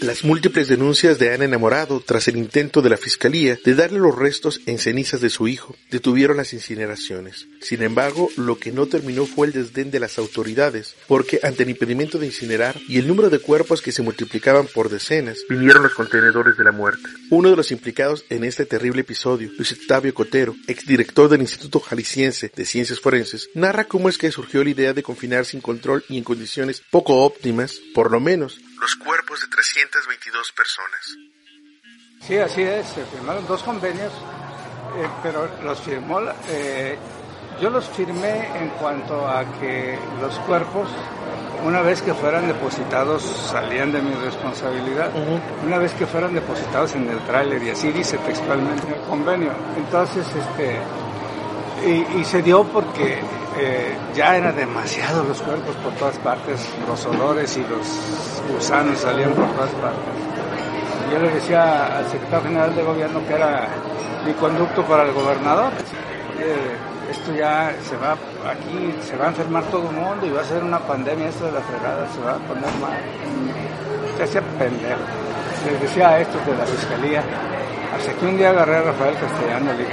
Las 0.00 0.24
múltiples 0.24 0.68
denuncias 0.68 1.18
de 1.18 1.34
Ana 1.34 1.44
Enamorado 1.44 2.00
tras 2.00 2.26
el 2.26 2.38
intento 2.38 2.80
de 2.80 2.88
la 2.88 2.96
fiscalía 2.96 3.58
de 3.62 3.74
darle 3.74 3.98
los 3.98 4.16
restos 4.16 4.62
en 4.64 4.78
cenizas 4.78 5.20
de 5.20 5.28
su 5.28 5.46
hijo 5.46 5.76
detuvieron 5.90 6.38
las 6.38 6.54
incineraciones. 6.54 7.48
Sin 7.60 7.82
embargo, 7.82 8.30
lo 8.38 8.58
que 8.58 8.72
no 8.72 8.86
terminó 8.86 9.26
fue 9.26 9.48
el 9.48 9.52
desdén 9.52 9.90
de 9.90 10.00
las 10.00 10.18
autoridades, 10.18 10.96
porque 11.06 11.40
ante 11.42 11.64
el 11.64 11.70
impedimento 11.70 12.18
de 12.18 12.24
incinerar 12.24 12.80
y 12.88 12.98
el 12.98 13.06
número 13.06 13.28
de 13.28 13.40
cuerpos 13.40 13.82
que 13.82 13.92
se 13.92 14.00
multiplicaban 14.00 14.66
por 14.68 14.88
decenas, 14.88 15.40
vinieron 15.50 15.82
los 15.82 15.92
contenedores 15.92 16.56
de 16.56 16.64
la 16.64 16.72
muerte. 16.72 17.06
Uno 17.28 17.50
de 17.50 17.56
los 17.56 17.70
implicados 17.70 18.24
en 18.30 18.44
este 18.44 18.64
terrible 18.64 19.02
episodio, 19.02 19.50
Luis 19.58 19.72
Octavio 19.72 20.14
Cotero, 20.14 20.56
exdirector 20.66 21.28
del 21.28 21.42
Instituto 21.42 21.78
Jalisciense 21.78 22.50
de 22.56 22.64
Ciencias 22.64 23.00
Forenses, 23.00 23.50
narra 23.54 23.84
cómo 23.84 24.08
es 24.08 24.16
que 24.16 24.32
surgió 24.32 24.64
la 24.64 24.70
idea 24.70 24.94
de 24.94 25.02
confinar 25.02 25.44
sin 25.44 25.60
control 25.60 26.04
y 26.08 26.16
en 26.16 26.24
condiciones 26.24 26.82
poco 26.90 27.22
óptimas, 27.22 27.80
por 27.94 28.10
lo 28.10 28.18
menos, 28.18 28.60
los 28.80 28.96
cuerpos 28.96 29.40
de 29.42 29.48
322 29.48 30.52
personas. 30.52 31.16
Sí, 32.22 32.38
así 32.38 32.62
es, 32.62 32.86
se 32.86 33.04
firmaron 33.04 33.46
dos 33.46 33.62
convenios, 33.62 34.12
eh, 34.96 35.08
pero 35.22 35.48
los 35.62 35.80
firmó, 35.80 36.20
eh, 36.48 36.96
yo 37.60 37.70
los 37.70 37.86
firmé 37.90 38.58
en 38.58 38.70
cuanto 38.70 39.28
a 39.28 39.44
que 39.60 39.98
los 40.20 40.34
cuerpos, 40.40 40.88
una 41.64 41.82
vez 41.82 42.00
que 42.00 42.14
fueran 42.14 42.46
depositados, 42.46 43.22
salían 43.22 43.92
de 43.92 44.00
mi 44.00 44.14
responsabilidad, 44.14 45.10
una 45.64 45.78
vez 45.78 45.92
que 45.92 46.06
fueran 46.06 46.34
depositados 46.34 46.94
en 46.94 47.08
el 47.08 47.18
tráiler, 47.26 47.62
y 47.62 47.70
así 47.70 47.92
dice 47.92 48.16
textualmente 48.18 48.94
el 48.94 49.00
convenio. 49.02 49.52
Entonces, 49.76 50.26
este, 50.26 50.80
y, 51.86 52.20
y 52.20 52.24
se 52.24 52.42
dio 52.42 52.64
porque 52.64 53.20
ya 54.14 54.36
eran 54.36 54.56
demasiados 54.56 55.26
los 55.26 55.42
cuerpos 55.42 55.74
por 55.76 55.92
todas 55.94 56.18
partes, 56.18 56.68
los 56.88 57.06
olores 57.06 57.56
y 57.56 57.60
los 57.60 58.42
gusanos 58.52 58.98
salían 58.98 59.32
por 59.32 59.46
todas 59.52 59.70
partes. 59.70 60.20
Yo 61.12 61.18
le 61.18 61.30
decía 61.30 61.98
al 61.98 62.06
secretario 62.06 62.48
general 62.48 62.74
de 62.74 62.82
gobierno 62.82 63.20
que 63.26 63.34
era 63.34 63.68
mi 64.24 64.32
conducto 64.34 64.84
para 64.84 65.04
el 65.04 65.12
gobernador, 65.12 65.72
esto 67.10 67.34
ya 67.34 67.74
se 67.82 67.96
va, 67.96 68.12
aquí 68.48 68.94
se 69.02 69.16
va 69.16 69.26
a 69.26 69.28
enfermar 69.28 69.64
todo 69.64 69.90
el 69.90 69.96
mundo 69.96 70.26
y 70.26 70.30
va 70.30 70.42
a 70.42 70.44
ser 70.44 70.62
una 70.62 70.78
pandemia 70.78 71.28
esto 71.28 71.46
de 71.46 71.52
la 71.52 71.60
fregada, 71.60 72.06
se 72.14 72.20
va 72.20 72.32
a 72.32 72.38
poner 72.38 72.72
mal. 72.80 73.00
Se 74.16 74.22
hacía 74.22 74.42
pendejo. 74.58 75.00
Les 75.66 75.80
decía 75.80 76.10
a 76.10 76.20
estos 76.20 76.46
de 76.46 76.56
la 76.56 76.64
fiscalía, 76.64 77.22
hasta 77.96 78.12
que 78.12 78.26
un 78.26 78.36
día 78.38 78.50
agarré 78.50 78.76
a 78.76 78.82
Rafael 78.82 79.16
Castellano, 79.16 79.72
le 79.72 79.78
dije, 79.78 79.92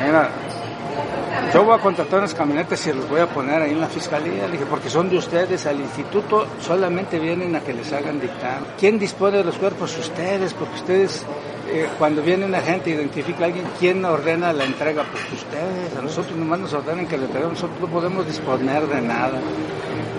yo 1.54 1.64
voy 1.64 1.76
a 1.78 1.82
contratar 1.82 2.20
unas 2.20 2.34
camionetas 2.34 2.86
y 2.88 2.94
los 2.94 3.08
voy 3.10 3.22
a 3.22 3.28
poner 3.28 3.62
ahí 3.62 3.72
en 3.72 3.82
la 3.82 3.88
fiscalía. 3.88 4.46
Le 4.46 4.54
dije, 4.54 4.66
porque 4.70 4.90
son 4.90 5.10
de 5.10 5.18
ustedes, 5.18 5.66
al 5.66 5.80
instituto 5.80 6.46
solamente 6.62 7.20
vienen 7.20 7.56
a 7.56 7.62
que 7.62 7.74
les 7.74 7.92
hagan 7.94 8.20
dictar. 8.20 8.60
¿Quién 8.78 9.00
dispone 9.00 9.38
de 9.38 9.44
los 9.44 9.56
cuerpos? 9.56 9.98
Ustedes, 9.98 10.54
porque 10.54 10.76
ustedes, 10.76 11.24
eh, 11.70 11.88
cuando 11.98 12.22
viene 12.22 12.46
una 12.46 12.62
gente, 12.62 12.90
identifica 12.90 13.44
a 13.44 13.46
alguien, 13.48 13.66
¿quién 13.80 14.04
ordena 14.04 14.52
la 14.54 14.66
entrega? 14.66 15.04
Pues 15.12 15.24
ustedes, 15.32 15.96
a 15.98 16.02
nosotros 16.02 16.36
nomás 16.38 16.60
nos 16.60 16.74
ordenan 16.74 17.08
que 17.08 17.18
le 17.18 17.28
traigamos, 17.28 17.62
nosotros 17.62 17.82
no 17.82 17.88
podemos 17.88 18.26
disponer 18.26 18.88
de 18.88 19.02
nada. 19.02 19.40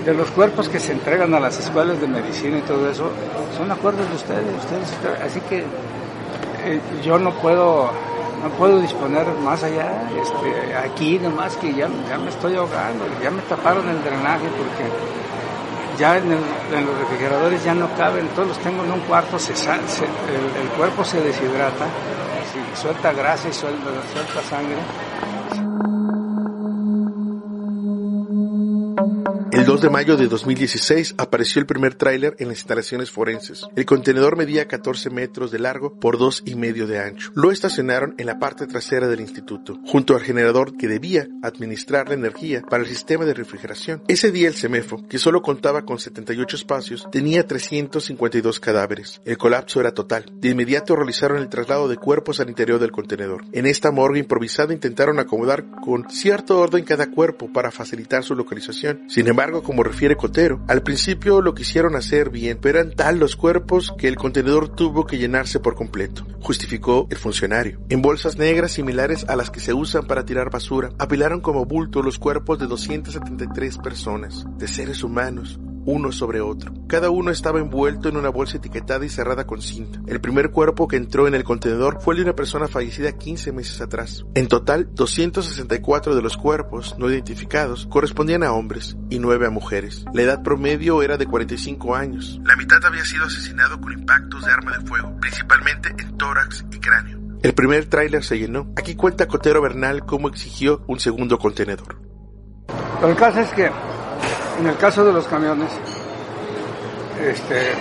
De 0.04 0.14
los 0.14 0.30
cuerpos 0.30 0.68
que 0.68 0.80
se 0.80 0.92
entregan 0.92 1.34
a 1.34 1.40
las 1.40 1.58
escuelas 1.58 2.00
de 2.00 2.06
medicina 2.06 2.58
y 2.58 2.62
todo 2.62 2.88
eso, 2.88 3.10
son 3.56 3.70
acuerdos 3.70 4.08
de 4.08 4.16
ustedes, 4.16 4.56
ustedes 4.64 5.20
así 5.22 5.40
que 5.42 5.58
eh, 6.64 6.80
yo 7.04 7.18
no 7.18 7.32
puedo 7.32 7.90
no 8.42 8.48
puedo 8.50 8.80
disponer 8.80 9.26
más 9.42 9.62
allá, 9.62 10.08
este, 10.20 10.76
aquí 10.76 11.18
nomás 11.18 11.56
que 11.56 11.72
ya, 11.74 11.88
ya 12.08 12.18
me 12.18 12.28
estoy 12.28 12.54
ahogando, 12.54 13.04
ya 13.22 13.30
me 13.30 13.42
taparon 13.42 13.88
el 13.88 14.02
drenaje 14.02 14.46
porque 14.56 14.90
ya 15.98 16.16
en, 16.16 16.30
los 16.30 16.98
refrigeradores 17.00 17.64
ya 17.64 17.74
no 17.74 17.88
caben, 17.96 18.28
todos 18.28 18.48
los 18.48 18.58
tengo 18.58 18.84
en 18.84 18.92
un 18.92 19.00
cuarto, 19.00 19.38
se, 19.38 19.52
el, 19.52 20.68
cuerpo 20.76 21.04
se 21.04 21.20
deshidrata, 21.20 21.86
suelta 22.74 23.12
grasa 23.12 23.48
y 23.48 23.52
suelta, 23.52 23.90
suelta 24.12 24.42
sangre. 24.48 25.97
2 29.68 29.82
de 29.82 29.90
mayo 29.90 30.16
de 30.16 30.28
2016 30.28 31.16
apareció 31.18 31.60
el 31.60 31.66
primer 31.66 31.94
tráiler 31.94 32.34
en 32.38 32.48
las 32.48 32.56
instalaciones 32.56 33.10
forenses. 33.10 33.66
El 33.76 33.84
contenedor 33.84 34.38
medía 34.38 34.66
14 34.66 35.10
metros 35.10 35.50
de 35.50 35.58
largo 35.58 35.92
por 36.00 36.16
dos 36.16 36.42
y 36.46 36.54
medio 36.54 36.86
de 36.86 36.98
ancho. 37.00 37.32
Lo 37.34 37.52
estacionaron 37.52 38.14
en 38.16 38.24
la 38.24 38.38
parte 38.38 38.66
trasera 38.66 39.08
del 39.08 39.20
instituto, 39.20 39.78
junto 39.84 40.14
al 40.14 40.22
generador 40.22 40.78
que 40.78 40.88
debía 40.88 41.28
administrar 41.42 42.08
la 42.08 42.14
energía 42.14 42.62
para 42.62 42.82
el 42.82 42.88
sistema 42.88 43.26
de 43.26 43.34
refrigeración. 43.34 44.02
Ese 44.08 44.30
día 44.30 44.48
el 44.48 44.54
CEMEFO, 44.54 45.06
que 45.06 45.18
solo 45.18 45.42
contaba 45.42 45.82
con 45.82 45.98
78 45.98 46.56
espacios, 46.56 47.06
tenía 47.12 47.46
352 47.46 48.60
cadáveres. 48.60 49.20
El 49.26 49.36
colapso 49.36 49.80
era 49.80 49.92
total. 49.92 50.32
De 50.32 50.48
inmediato 50.48 50.96
realizaron 50.96 51.36
el 51.36 51.50
traslado 51.50 51.88
de 51.88 51.98
cuerpos 51.98 52.40
al 52.40 52.48
interior 52.48 52.80
del 52.80 52.90
contenedor. 52.90 53.44
En 53.52 53.66
esta 53.66 53.90
morgue 53.90 54.20
improvisada 54.20 54.72
intentaron 54.72 55.18
acomodar 55.18 55.66
con 55.84 56.08
cierto 56.08 56.58
orden 56.58 56.84
cada 56.84 57.10
cuerpo 57.10 57.52
para 57.52 57.70
facilitar 57.70 58.24
su 58.24 58.34
localización. 58.34 59.02
Sin 59.10 59.28
embargo, 59.28 59.57
como 59.62 59.82
refiere 59.82 60.16
Cotero, 60.16 60.60
al 60.68 60.82
principio 60.82 61.40
lo 61.40 61.54
quisieron 61.54 61.96
hacer 61.96 62.30
bien, 62.30 62.58
pero 62.60 62.78
eran 62.78 62.94
tal 62.94 63.18
los 63.18 63.36
cuerpos 63.36 63.94
que 63.98 64.08
el 64.08 64.16
contenedor 64.16 64.68
tuvo 64.68 65.06
que 65.06 65.18
llenarse 65.18 65.60
por 65.60 65.74
completo, 65.74 66.26
justificó 66.40 67.06
el 67.10 67.16
funcionario. 67.16 67.80
En 67.88 68.02
bolsas 68.02 68.38
negras 68.38 68.72
similares 68.72 69.24
a 69.28 69.36
las 69.36 69.50
que 69.50 69.60
se 69.60 69.72
usan 69.72 70.06
para 70.06 70.24
tirar 70.24 70.50
basura, 70.50 70.90
apilaron 70.98 71.40
como 71.40 71.64
bulto 71.64 72.02
los 72.02 72.18
cuerpos 72.18 72.58
de 72.58 72.66
273 72.66 73.78
personas, 73.78 74.44
de 74.56 74.68
seres 74.68 75.02
humanos, 75.02 75.58
uno 75.88 76.12
sobre 76.12 76.42
otro. 76.42 76.72
Cada 76.86 77.08
uno 77.08 77.30
estaba 77.30 77.60
envuelto 77.60 78.10
en 78.10 78.18
una 78.18 78.28
bolsa 78.28 78.58
etiquetada 78.58 79.06
y 79.06 79.08
cerrada 79.08 79.46
con 79.46 79.62
cinta. 79.62 80.00
El 80.06 80.20
primer 80.20 80.50
cuerpo 80.50 80.86
que 80.86 80.96
entró 80.96 81.26
en 81.26 81.34
el 81.34 81.44
contenedor 81.44 82.00
fue 82.02 82.14
el 82.14 82.18
de 82.18 82.24
una 82.24 82.36
persona 82.36 82.68
fallecida 82.68 83.12
15 83.12 83.52
meses 83.52 83.80
atrás. 83.80 84.24
En 84.34 84.48
total, 84.48 84.90
264 84.92 86.14
de 86.14 86.22
los 86.22 86.36
cuerpos 86.36 86.94
no 86.98 87.10
identificados 87.10 87.86
correspondían 87.86 88.42
a 88.42 88.52
hombres 88.52 88.98
y 89.08 89.18
9 89.18 89.46
a 89.46 89.50
mujeres. 89.50 90.04
La 90.12 90.22
edad 90.22 90.42
promedio 90.42 91.02
era 91.02 91.16
de 91.16 91.26
45 91.26 91.96
años. 91.96 92.38
La 92.44 92.56
mitad 92.56 92.84
había 92.84 93.04
sido 93.06 93.24
asesinado 93.24 93.80
con 93.80 93.92
impactos 93.92 94.44
de 94.44 94.52
arma 94.52 94.76
de 94.76 94.86
fuego, 94.86 95.16
principalmente 95.20 95.94
en 95.98 96.18
tórax 96.18 96.66
y 96.70 96.78
cráneo. 96.80 97.18
El 97.42 97.54
primer 97.54 97.86
tráiler 97.86 98.24
se 98.24 98.38
llenó. 98.38 98.70
Aquí 98.76 98.94
cuenta 98.94 99.26
Cotero 99.26 99.62
Bernal 99.62 100.04
cómo 100.04 100.28
exigió 100.28 100.84
un 100.86 101.00
segundo 101.00 101.38
contenedor. 101.38 101.98
el 103.02 103.16
caso 103.16 103.40
es 103.40 103.50
que 103.52 103.70
en 104.58 104.66
el 104.66 104.76
caso 104.76 105.04
de 105.04 105.12
los 105.12 105.26
camiones, 105.26 105.70
este, 107.20 107.72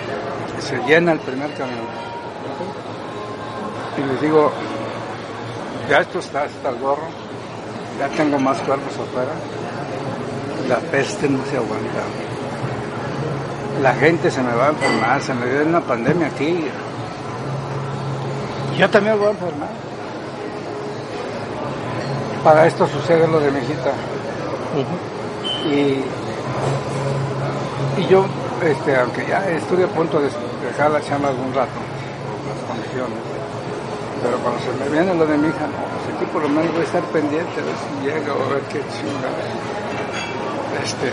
se 0.60 0.78
llena 0.88 1.14
el 1.14 1.20
primer 1.20 1.52
camión. 1.54 1.86
Y 3.98 4.12
les 4.12 4.22
digo, 4.22 4.52
ya 5.90 6.00
esto 6.00 6.20
está 6.20 6.44
hasta 6.44 6.70
el 6.70 6.78
gorro, 6.78 7.08
ya 8.00 8.08
tengo 8.10 8.38
más 8.40 8.60
cuerpos 8.60 8.94
afuera, 8.94 9.32
la 10.70 10.78
peste 10.92 11.28
no 11.28 11.44
se 11.46 11.58
aguanta. 11.58 12.04
La 13.82 13.94
gente 13.94 14.30
se 14.30 14.42
me 14.42 14.54
va 14.54 14.68
a 14.68 14.70
enfermar, 14.70 15.22
se 15.22 15.34
me 15.34 15.46
dio 15.48 15.64
una 15.64 15.82
pandemia 15.82 16.28
aquí. 16.28 16.66
Yo 18.78 18.90
también 18.90 19.18
voy 19.18 19.28
a 19.28 19.32
enfermar. 19.32 19.70
Para 22.44 22.68
esto 22.68 22.88
sucede 22.88 23.28
lo 23.28 23.40
de 23.40 23.52
mi 23.52 23.60
hijita. 23.60 23.92
Y 25.66 26.04
y 27.98 28.08
yo, 28.08 28.26
este, 28.64 28.96
aunque 28.96 29.26
ya 29.26 29.50
estuve 29.50 29.84
a 29.84 29.88
punto 29.88 30.20
de 30.20 30.30
dejar 30.66 30.92
la 30.92 31.02
chamba 31.02 31.30
algún 31.30 31.54
rato, 31.54 31.80
las 32.48 32.64
condiciones, 32.70 33.18
Pero 34.22 34.38
cuando 34.38 34.60
se 34.62 34.72
me 34.74 34.90
viene 34.90 35.16
lo 35.16 35.26
de 35.26 35.38
mi 35.38 35.48
hija, 35.48 35.66
no, 35.66 35.74
pues 36.06 36.16
aquí 36.16 36.26
por 36.32 36.44
lo 36.44 36.50
menos 36.50 36.72
voy 36.72 36.82
a 36.82 36.84
estar 36.84 37.04
pendiente 37.06 37.60
a 37.60 37.64
ver 37.64 37.76
si 37.76 38.06
llega 38.06 38.34
o 38.34 38.44
a 38.44 38.50
ver 38.50 38.62
qué 38.70 38.82
chinga. 38.94 39.30
Este. 40.84 41.12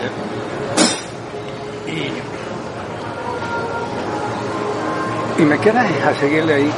Y. 1.91 2.13
Y 5.43 5.45
me 5.45 5.59
queda 5.59 5.81
a 5.81 6.15
seguirle 6.15 6.55
ahí. 6.55 6.71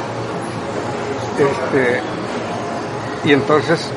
Este. 1.37 2.01
Y 3.25 3.33
entonces 3.33 3.89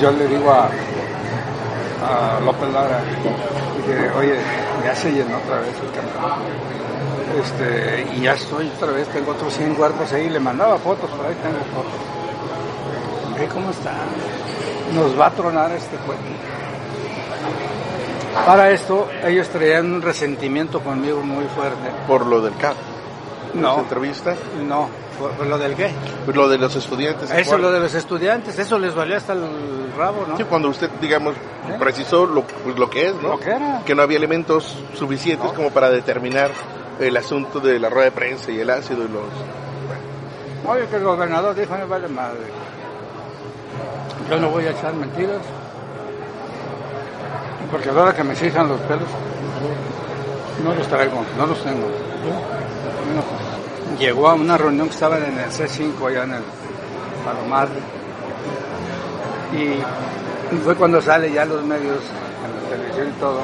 yo 0.00 0.10
le 0.12 0.26
digo 0.28 0.50
a, 0.50 0.70
a 2.06 2.40
López 2.40 2.72
Lara, 2.72 3.02
dije, 3.76 4.10
oye, 4.16 4.38
ya 4.84 4.94
se 4.94 5.12
llenó 5.12 5.36
otra 5.38 5.60
vez 5.60 5.74
el 5.80 5.92
campo. 5.92 6.18
Este, 7.40 8.06
y 8.16 8.22
ya 8.22 8.32
estoy 8.32 8.70
otra 8.74 8.92
vez, 8.92 9.08
tengo 9.08 9.32
otros 9.32 9.52
100 9.54 9.74
cuerpos 9.74 10.12
ahí, 10.12 10.28
le 10.28 10.40
mandaba 10.40 10.78
fotos, 10.78 11.10
por 11.10 11.26
ahí 11.26 11.36
tengo 11.42 11.58
fotos. 11.74 13.38
Ve 13.38 13.46
cómo 13.48 13.70
está. 13.70 13.92
Nos 14.94 15.18
va 15.18 15.26
a 15.26 15.30
tronar 15.30 15.70
este 15.72 15.96
cuerpo. 15.98 16.24
Para 18.46 18.70
esto, 18.70 19.08
ellos 19.24 19.48
traían 19.48 19.92
un 19.92 20.02
resentimiento 20.02 20.80
conmigo 20.80 21.20
muy 21.20 21.44
fuerte. 21.46 21.90
¿Por 22.06 22.26
lo 22.26 22.40
del 22.40 22.56
CAP? 22.56 22.76
No. 23.54 23.72
¿Esa 23.72 23.80
entrevista? 23.80 24.34
No, 24.66 24.88
¿por, 25.18 25.30
por 25.32 25.46
lo 25.46 25.58
del 25.58 25.74
qué? 25.74 25.90
Pues 26.24 26.36
lo 26.36 26.48
de 26.48 26.58
los 26.58 26.74
estudiantes. 26.76 27.28
¿se 27.28 27.40
Eso, 27.40 27.50
acuerda? 27.50 27.66
lo 27.68 27.72
de 27.74 27.80
los 27.80 27.94
estudiantes, 27.94 28.58
eso 28.58 28.78
les 28.78 28.94
valió 28.94 29.16
hasta 29.16 29.32
el 29.34 29.42
rabo, 29.96 30.24
¿no? 30.28 30.36
Sí, 30.36 30.44
cuando 30.44 30.68
usted, 30.68 30.90
digamos, 31.00 31.34
precisó 31.78 32.26
lo, 32.26 32.42
pues, 32.42 32.78
lo 32.78 32.88
que 32.88 33.08
es, 33.08 33.14
¿no? 33.16 33.28
Lo 33.28 33.40
que 33.40 33.50
era. 33.50 33.82
Que 33.84 33.94
no 33.94 34.02
había 34.02 34.16
elementos 34.18 34.76
suficientes 34.94 35.52
como 35.52 35.70
para 35.70 35.90
determinar 35.90 36.50
el 37.00 37.16
asunto 37.16 37.60
de 37.60 37.78
la 37.78 37.88
rueda 37.90 38.06
de 38.06 38.12
prensa 38.12 38.50
y 38.50 38.58
el 38.60 38.70
ácido 38.70 39.04
y 39.04 39.08
los... 39.08 39.22
Oye, 40.66 40.86
que 40.88 40.96
el 40.96 41.04
gobernador 41.04 41.54
dijo, 41.54 41.74
me 41.76 41.84
vale 41.84 42.08
madre. 42.08 42.40
Yo 44.28 44.38
no 44.38 44.50
voy 44.50 44.66
a 44.66 44.70
echar 44.72 44.92
mentiras. 44.94 45.40
Porque 47.70 47.88
ahora 47.90 48.14
que 48.14 48.24
me 48.24 48.34
fijan 48.34 48.66
los 48.68 48.80
pelos, 48.80 49.08
no 50.64 50.74
los 50.74 50.86
traigo, 50.88 51.22
no 51.36 51.46
los 51.46 51.62
tengo. 51.62 51.86
No. 53.14 53.37
Llegó 53.98 54.28
a 54.28 54.34
una 54.34 54.56
reunión 54.56 54.86
que 54.86 54.94
estaban 54.94 55.24
en 55.24 55.38
el 55.38 55.50
C5 55.50 56.08
allá 56.08 56.22
en 56.22 56.34
el 56.34 56.42
Palomar. 57.24 57.68
Y 59.52 60.56
fue 60.62 60.76
cuando 60.76 61.02
sale 61.02 61.32
ya 61.32 61.44
los 61.44 61.64
medios, 61.64 61.98
en 62.44 62.54
la 62.54 62.70
televisión 62.70 63.08
y 63.08 63.20
todo, 63.20 63.40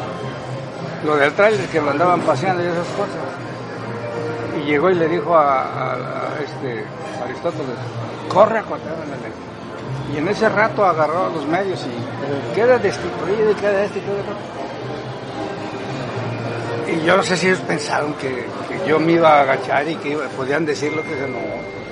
lo 1.04 1.16
del 1.16 1.32
trailer 1.32 1.66
que 1.68 1.80
lo 1.80 1.90
andaban 1.90 2.20
paseando 2.20 2.62
y 2.62 2.66
esas 2.66 2.86
cosas. 2.88 3.16
Y 4.60 4.66
llegó 4.66 4.90
y 4.90 4.94
le 4.94 5.08
dijo 5.08 5.36
a, 5.36 6.36
este 6.44 6.84
Aristóteles, 7.22 7.76
corre 8.28 8.58
a 8.58 8.62
contar 8.62 8.92
en 8.92 9.10
ley. 9.10 9.32
Y 10.14 10.18
en 10.18 10.28
ese 10.28 10.48
rato 10.48 10.84
agarró 10.84 11.26
a 11.26 11.30
los 11.30 11.46
medios 11.46 11.84
y 11.84 12.54
queda 12.54 12.78
destituido 12.78 13.50
y 13.50 13.54
queda 13.54 13.84
este 13.84 13.98
y. 13.98 14.02
Y 14.02 14.63
yo 17.02 17.16
no 17.16 17.22
sé 17.22 17.36
si 17.36 17.46
ellos 17.48 17.60
pensaron 17.60 18.14
que, 18.14 18.28
que 18.68 18.88
yo 18.88 18.98
me 19.00 19.12
iba 19.12 19.38
a 19.38 19.42
agachar 19.42 19.88
y 19.88 19.96
que 19.96 20.16
podían 20.36 20.64
decir 20.64 20.92
lo 20.92 21.02
que 21.02 21.14
se 21.14 21.28
no. 21.28 21.83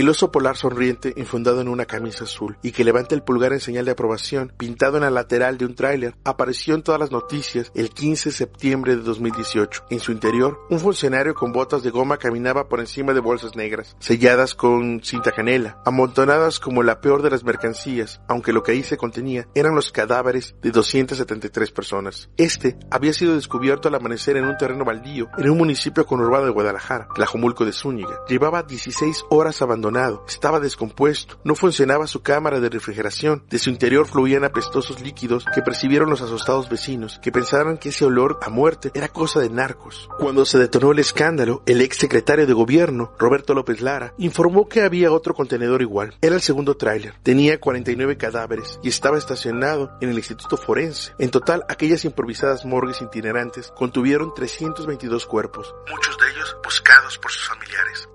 El 0.00 0.08
oso 0.08 0.32
polar 0.32 0.56
sonriente, 0.56 1.12
enfundado 1.18 1.60
en 1.60 1.68
una 1.68 1.84
camisa 1.84 2.24
azul 2.24 2.56
y 2.62 2.72
que 2.72 2.84
levanta 2.84 3.14
el 3.14 3.22
pulgar 3.22 3.52
en 3.52 3.60
señal 3.60 3.84
de 3.84 3.90
aprobación, 3.90 4.50
pintado 4.56 4.96
en 4.96 5.02
la 5.02 5.10
lateral 5.10 5.58
de 5.58 5.66
un 5.66 5.74
tráiler, 5.74 6.14
apareció 6.24 6.74
en 6.74 6.82
todas 6.82 6.98
las 6.98 7.10
noticias 7.10 7.70
el 7.74 7.90
15 7.90 8.30
de 8.30 8.34
septiembre 8.34 8.96
de 8.96 9.02
2018. 9.02 9.84
En 9.90 10.00
su 10.00 10.10
interior, 10.10 10.58
un 10.70 10.80
funcionario 10.80 11.34
con 11.34 11.52
botas 11.52 11.82
de 11.82 11.90
goma 11.90 12.16
caminaba 12.16 12.66
por 12.66 12.80
encima 12.80 13.12
de 13.12 13.20
bolsas 13.20 13.56
negras, 13.56 13.94
selladas 13.98 14.54
con 14.54 15.02
cinta 15.04 15.32
canela, 15.32 15.82
amontonadas 15.84 16.60
como 16.60 16.82
la 16.82 17.02
peor 17.02 17.20
de 17.20 17.28
las 17.28 17.44
mercancías, 17.44 18.22
aunque 18.26 18.54
lo 18.54 18.62
que 18.62 18.72
ahí 18.72 18.82
se 18.82 18.96
contenía 18.96 19.48
eran 19.54 19.74
los 19.74 19.92
cadáveres 19.92 20.54
de 20.62 20.70
273 20.70 21.72
personas. 21.72 22.30
Este 22.38 22.78
había 22.90 23.12
sido 23.12 23.34
descubierto 23.34 23.88
al 23.88 23.96
amanecer 23.96 24.38
en 24.38 24.46
un 24.46 24.56
terreno 24.56 24.86
baldío 24.86 25.28
en 25.36 25.50
un 25.50 25.58
municipio 25.58 26.06
conurbado 26.06 26.46
de 26.46 26.52
Guadalajara, 26.52 27.08
Tlajomulco 27.14 27.66
de 27.66 27.74
Zúñiga. 27.74 28.20
Llevaba 28.26 28.62
16 28.62 29.26
horas 29.28 29.60
abandonado, 29.60 29.89
estaba 30.26 30.60
descompuesto, 30.60 31.38
no 31.44 31.54
funcionaba 31.54 32.06
su 32.06 32.22
cámara 32.22 32.60
de 32.60 32.68
refrigeración, 32.68 33.44
de 33.48 33.58
su 33.58 33.70
interior 33.70 34.06
fluían 34.06 34.44
apestosos 34.44 35.00
líquidos 35.00 35.44
que 35.54 35.62
percibieron 35.62 36.10
los 36.10 36.22
asustados 36.22 36.68
vecinos, 36.68 37.18
que 37.22 37.32
pensaron 37.32 37.78
que 37.78 37.88
ese 37.88 38.04
olor 38.04 38.38
a 38.42 38.50
muerte 38.50 38.90
era 38.94 39.08
cosa 39.08 39.40
de 39.40 39.50
narcos. 39.50 40.08
Cuando 40.18 40.44
se 40.44 40.58
detonó 40.58 40.92
el 40.92 40.98
escándalo, 40.98 41.62
el 41.66 41.80
ex 41.80 41.96
secretario 41.96 42.46
de 42.46 42.52
gobierno, 42.52 43.12
Roberto 43.18 43.54
López 43.54 43.80
Lara, 43.80 44.14
informó 44.18 44.68
que 44.68 44.82
había 44.82 45.12
otro 45.12 45.34
contenedor 45.34 45.82
igual. 45.82 46.14
Era 46.20 46.34
el 46.34 46.42
segundo 46.42 46.76
tráiler, 46.76 47.14
tenía 47.22 47.60
49 47.60 48.16
cadáveres 48.16 48.78
y 48.82 48.88
estaba 48.88 49.18
estacionado 49.18 49.92
en 50.00 50.10
el 50.10 50.16
Instituto 50.16 50.56
Forense. 50.56 51.12
En 51.18 51.30
total, 51.30 51.64
aquellas 51.68 52.04
improvisadas 52.04 52.64
morgues 52.64 53.02
itinerantes 53.02 53.72
contuvieron 53.76 54.32
322 54.34 55.26
cuerpos, 55.26 55.74
muchos 55.90 56.16
de 56.18 56.30
ellos 56.30 56.56
buscados 56.62 57.18
por 57.18 57.30
sus 57.30 57.48
familiares. 57.48 58.08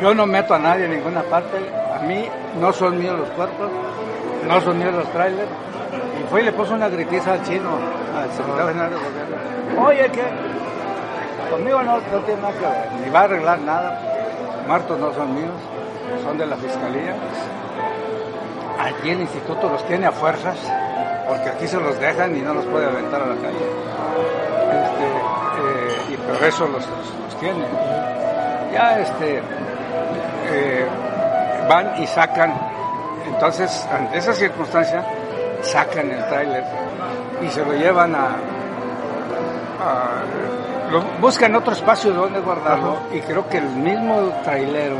Yo 0.00 0.14
no 0.14 0.26
meto 0.26 0.54
a 0.54 0.58
nadie 0.58 0.84
en 0.84 0.92
ninguna 0.92 1.22
parte. 1.22 1.56
A 1.94 1.98
mí 2.04 2.28
no 2.60 2.72
son 2.72 2.98
míos 2.98 3.18
los 3.18 3.28
cuerpos, 3.30 3.68
no 4.46 4.60
son 4.60 4.78
míos 4.78 4.94
los 4.94 5.10
trailers. 5.12 5.50
Y 6.20 6.30
fue 6.30 6.42
y 6.42 6.44
le 6.44 6.52
puso 6.52 6.74
una 6.74 6.88
gritiza 6.88 7.32
al 7.32 7.42
chino, 7.42 7.70
al 8.16 8.30
secretario 8.30 8.68
general 8.68 8.90
del 8.90 8.98
gobierno. 9.00 9.86
Oye, 9.86 10.10
¿qué? 10.12 10.24
Conmigo 11.50 11.82
no, 11.82 11.96
no 11.96 12.18
tiene 12.24 12.42
nada 12.42 12.54
que 12.54 12.66
ver, 12.66 12.92
ni 13.04 13.10
va 13.10 13.20
a 13.20 13.24
arreglar 13.24 13.58
nada. 13.60 14.00
Muertos 14.68 14.98
no 14.98 15.12
son 15.14 15.34
míos, 15.34 15.54
son 16.22 16.38
de 16.38 16.46
la 16.46 16.56
fiscalía. 16.56 17.14
Aquí 18.78 19.10
el 19.10 19.20
instituto 19.20 19.68
los 19.68 19.84
tiene 19.86 20.06
a 20.06 20.12
fuerzas, 20.12 20.58
porque 21.26 21.48
aquí 21.48 21.66
se 21.66 21.80
los 21.80 21.98
dejan 21.98 22.36
y 22.36 22.40
no 22.40 22.54
los 22.54 22.64
puede 22.66 22.86
aventar 22.86 23.22
a 23.22 23.26
la 23.26 23.34
calle. 23.34 23.66
Este, 24.84 25.06
eh, 25.10 26.14
y 26.14 26.16
por 26.16 26.46
eso 26.46 26.68
los, 26.68 26.86
los 26.86 27.40
tiene. 27.40 27.64
Ya 28.72 29.00
este 29.00 29.42
eh, 30.50 30.86
van 31.68 32.00
y 32.02 32.06
sacan, 32.06 32.52
entonces 33.26 33.86
ante 33.92 34.18
esa 34.18 34.32
circunstancia 34.32 35.04
sacan 35.62 36.10
el 36.10 36.24
tráiler 36.28 36.64
y 37.42 37.48
se 37.48 37.64
lo 37.64 37.72
llevan 37.72 38.14
a, 38.14 38.26
a- 39.80 40.90
lo- 40.90 41.02
buscan 41.20 41.54
otro 41.54 41.72
espacio 41.72 42.12
donde 42.12 42.40
guardarlo 42.40 42.96
y 43.12 43.20
creo 43.20 43.46
que 43.48 43.58
el 43.58 43.68
mismo 43.68 44.32
trailero, 44.42 44.96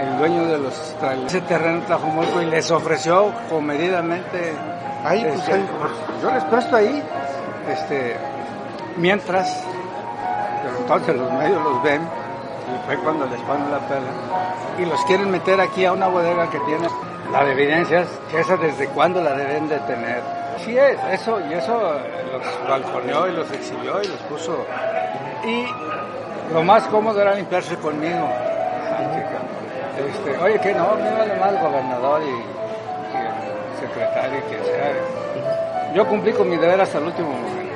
el 0.00 0.18
dueño 0.18 0.44
de 0.46 0.58
los 0.58 0.74
trailers, 1.00 1.32
ese 1.34 1.40
terreno 1.42 1.78
en 1.78 1.82
Tlajomulco 1.82 2.42
y 2.42 2.46
les 2.46 2.70
ofreció 2.70 3.30
comedidamente, 3.48 4.54
Ahí, 5.04 5.22
pues, 5.24 5.38
este, 5.38 5.52
ahí. 5.54 5.68
pues, 5.80 5.92
yo 6.22 6.30
les 6.30 6.44
presto 6.44 6.76
ahí, 6.76 7.02
este, 7.72 8.16
mientras, 8.98 9.64
pero 10.62 10.76
entonces 10.78 11.16
los 11.16 11.32
medios 11.32 11.62
los 11.64 11.82
ven 11.82 12.02
fue 12.90 12.98
cuando 13.04 13.24
les 13.26 13.40
ponen 13.42 13.70
la 13.70 13.78
pela 13.78 14.10
y 14.76 14.84
los 14.84 15.04
quieren 15.04 15.30
meter 15.30 15.60
aquí 15.60 15.84
a 15.84 15.92
una 15.92 16.08
bodega 16.08 16.50
que 16.50 16.58
tiene 16.60 16.88
la 17.30 17.44
de 17.44 17.52
evidencias, 17.52 18.08
que 18.28 18.40
esa 18.40 18.56
desde 18.56 18.88
cuándo 18.88 19.22
la 19.22 19.32
deben 19.34 19.68
de 19.68 19.78
tener. 19.80 20.20
Sí 20.64 20.76
es, 20.76 20.98
eso, 21.12 21.38
y 21.48 21.54
eso 21.54 21.72
los 22.32 22.68
balconeó 22.68 23.28
y 23.28 23.32
los 23.32 23.48
exhibió 23.52 24.02
y 24.02 24.08
los 24.08 24.16
puso. 24.28 24.66
Y 25.44 25.66
lo 26.52 26.64
más 26.64 26.82
cómodo 26.88 27.20
era 27.20 27.32
limpiarse 27.36 27.76
conmigo. 27.76 28.28
Este, 29.96 30.36
oye, 30.38 30.58
que 30.58 30.74
no, 30.74 30.96
me 30.96 31.12
vale 31.12 31.36
más 31.36 31.62
gobernador 31.62 32.22
y, 32.22 32.26
y 32.26 33.22
el 33.22 33.88
secretario 33.88 34.38
y 34.38 34.42
quien 34.42 34.64
sea. 34.64 35.94
Yo 35.94 36.06
cumplí 36.08 36.32
con 36.32 36.50
mi 36.50 36.56
deber 36.56 36.80
hasta 36.80 36.98
el 36.98 37.04
último 37.04 37.28
momento. 37.28 37.69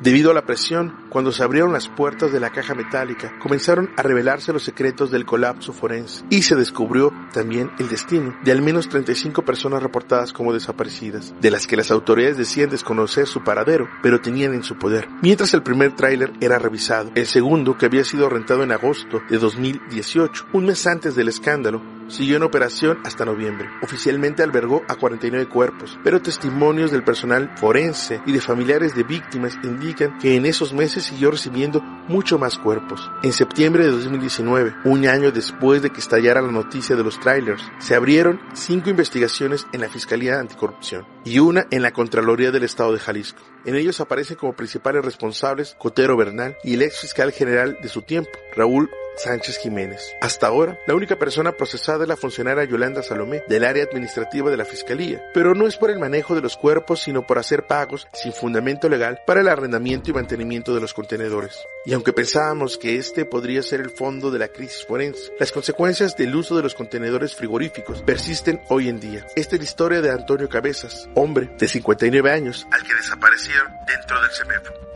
Debido 0.00 0.30
a 0.30 0.34
la 0.34 0.46
presión, 0.46 0.94
cuando 1.10 1.30
se 1.30 1.42
abrieron 1.42 1.74
las 1.74 1.88
puertas 1.88 2.32
de 2.32 2.40
la 2.40 2.48
caja 2.48 2.74
metálica, 2.74 3.38
comenzaron 3.38 3.90
a 3.98 4.02
revelarse 4.02 4.50
los 4.50 4.62
secretos 4.62 5.10
del 5.10 5.26
colapso 5.26 5.74
forense 5.74 6.24
y 6.30 6.40
se 6.40 6.56
descubrió 6.56 7.12
también 7.34 7.70
el 7.78 7.90
destino 7.90 8.34
de 8.42 8.50
al 8.50 8.62
menos 8.62 8.88
35 8.88 9.42
personas 9.44 9.82
reportadas 9.82 10.32
como 10.32 10.54
desaparecidas, 10.54 11.34
de 11.38 11.50
las 11.50 11.66
que 11.66 11.76
las 11.76 11.90
autoridades 11.90 12.38
decían 12.38 12.70
desconocer 12.70 13.26
su 13.26 13.44
paradero, 13.44 13.90
pero 14.02 14.22
tenían 14.22 14.54
en 14.54 14.62
su 14.62 14.78
poder. 14.78 15.06
Mientras 15.20 15.52
el 15.52 15.62
primer 15.62 15.94
tráiler 15.94 16.32
era 16.40 16.58
revisado, 16.58 17.10
el 17.14 17.26
segundo, 17.26 17.76
que 17.76 17.84
había 17.84 18.04
sido 18.04 18.30
rentado 18.30 18.62
en 18.62 18.72
agosto 18.72 19.20
de 19.28 19.36
2018, 19.36 20.46
un 20.54 20.64
mes 20.64 20.86
antes 20.86 21.14
del 21.14 21.28
escándalo, 21.28 21.99
siguió 22.10 22.36
en 22.36 22.42
operación 22.42 22.98
hasta 23.04 23.24
noviembre. 23.24 23.68
Oficialmente 23.82 24.42
albergó 24.42 24.82
a 24.88 24.96
49 24.96 25.48
cuerpos, 25.48 25.98
pero 26.04 26.20
testimonios 26.20 26.90
del 26.90 27.02
personal 27.02 27.50
forense 27.56 28.20
y 28.26 28.32
de 28.32 28.40
familiares 28.40 28.94
de 28.94 29.02
víctimas 29.02 29.58
indican 29.62 30.18
que 30.18 30.36
en 30.36 30.46
esos 30.46 30.72
meses 30.72 31.04
siguió 31.04 31.30
recibiendo 31.30 31.80
mucho 31.80 32.38
más 32.38 32.58
cuerpos. 32.58 33.10
En 33.22 33.32
septiembre 33.32 33.84
de 33.84 33.90
2019, 33.90 34.74
un 34.84 35.06
año 35.06 35.30
después 35.30 35.82
de 35.82 35.90
que 35.90 36.00
estallara 36.00 36.42
la 36.42 36.52
noticia 36.52 36.96
de 36.96 37.04
los 37.04 37.18
trailers, 37.20 37.62
se 37.78 37.94
abrieron 37.94 38.40
cinco 38.52 38.90
investigaciones 38.90 39.66
en 39.72 39.80
la 39.80 39.88
Fiscalía 39.88 40.40
Anticorrupción 40.40 41.06
y 41.24 41.38
una 41.38 41.66
en 41.70 41.82
la 41.82 41.92
Contraloría 41.92 42.50
del 42.50 42.64
Estado 42.64 42.92
de 42.92 42.98
Jalisco. 42.98 43.40
En 43.64 43.74
ellos 43.74 44.00
aparecen 44.00 44.36
como 44.36 44.54
principales 44.54 45.04
responsables 45.04 45.76
Cotero 45.78 46.16
Bernal 46.16 46.56
y 46.64 46.74
el 46.74 46.82
ex 46.82 47.00
fiscal 47.00 47.32
general 47.32 47.78
de 47.82 47.88
su 47.88 48.02
tiempo, 48.02 48.30
Raúl 48.56 48.90
Sánchez 49.22 49.58
Jiménez. 49.58 50.16
Hasta 50.20 50.46
ahora, 50.46 50.78
la 50.86 50.94
única 50.94 51.16
persona 51.16 51.52
procesada 51.52 52.04
es 52.04 52.08
la 52.08 52.16
funcionaria 52.16 52.64
Yolanda 52.64 53.02
Salomé 53.02 53.42
del 53.48 53.64
área 53.64 53.84
administrativa 53.84 54.50
de 54.50 54.56
la 54.56 54.64
Fiscalía, 54.64 55.22
pero 55.34 55.54
no 55.54 55.66
es 55.66 55.76
por 55.76 55.90
el 55.90 55.98
manejo 55.98 56.34
de 56.34 56.40
los 56.40 56.56
cuerpos, 56.56 57.02
sino 57.02 57.26
por 57.26 57.38
hacer 57.38 57.66
pagos 57.66 58.08
sin 58.12 58.32
fundamento 58.32 58.88
legal 58.88 59.20
para 59.26 59.40
el 59.40 59.48
arrendamiento 59.48 60.10
y 60.10 60.14
mantenimiento 60.14 60.74
de 60.74 60.80
los 60.80 60.94
contenedores. 60.94 61.58
Y 61.84 61.92
aunque 61.92 62.12
pensábamos 62.12 62.78
que 62.78 62.96
este 62.96 63.24
podría 63.24 63.62
ser 63.62 63.80
el 63.80 63.90
fondo 63.90 64.30
de 64.30 64.38
la 64.38 64.48
crisis 64.48 64.84
forense, 64.86 65.32
las 65.38 65.52
consecuencias 65.52 66.16
del 66.16 66.34
uso 66.34 66.56
de 66.56 66.62
los 66.62 66.74
contenedores 66.74 67.34
frigoríficos 67.34 68.02
persisten 68.02 68.60
hoy 68.68 68.88
en 68.88 69.00
día. 69.00 69.26
Esta 69.36 69.56
es 69.56 69.60
la 69.60 69.64
historia 69.64 70.00
de 70.00 70.10
Antonio 70.10 70.48
Cabezas, 70.48 71.08
hombre 71.14 71.50
de 71.58 71.68
59 71.68 72.30
años, 72.30 72.66
al 72.70 72.82
que 72.82 72.94
desaparecieron 72.94 73.72
dentro 73.86 74.20
del 74.20 74.30
CEMEFO 74.30 74.89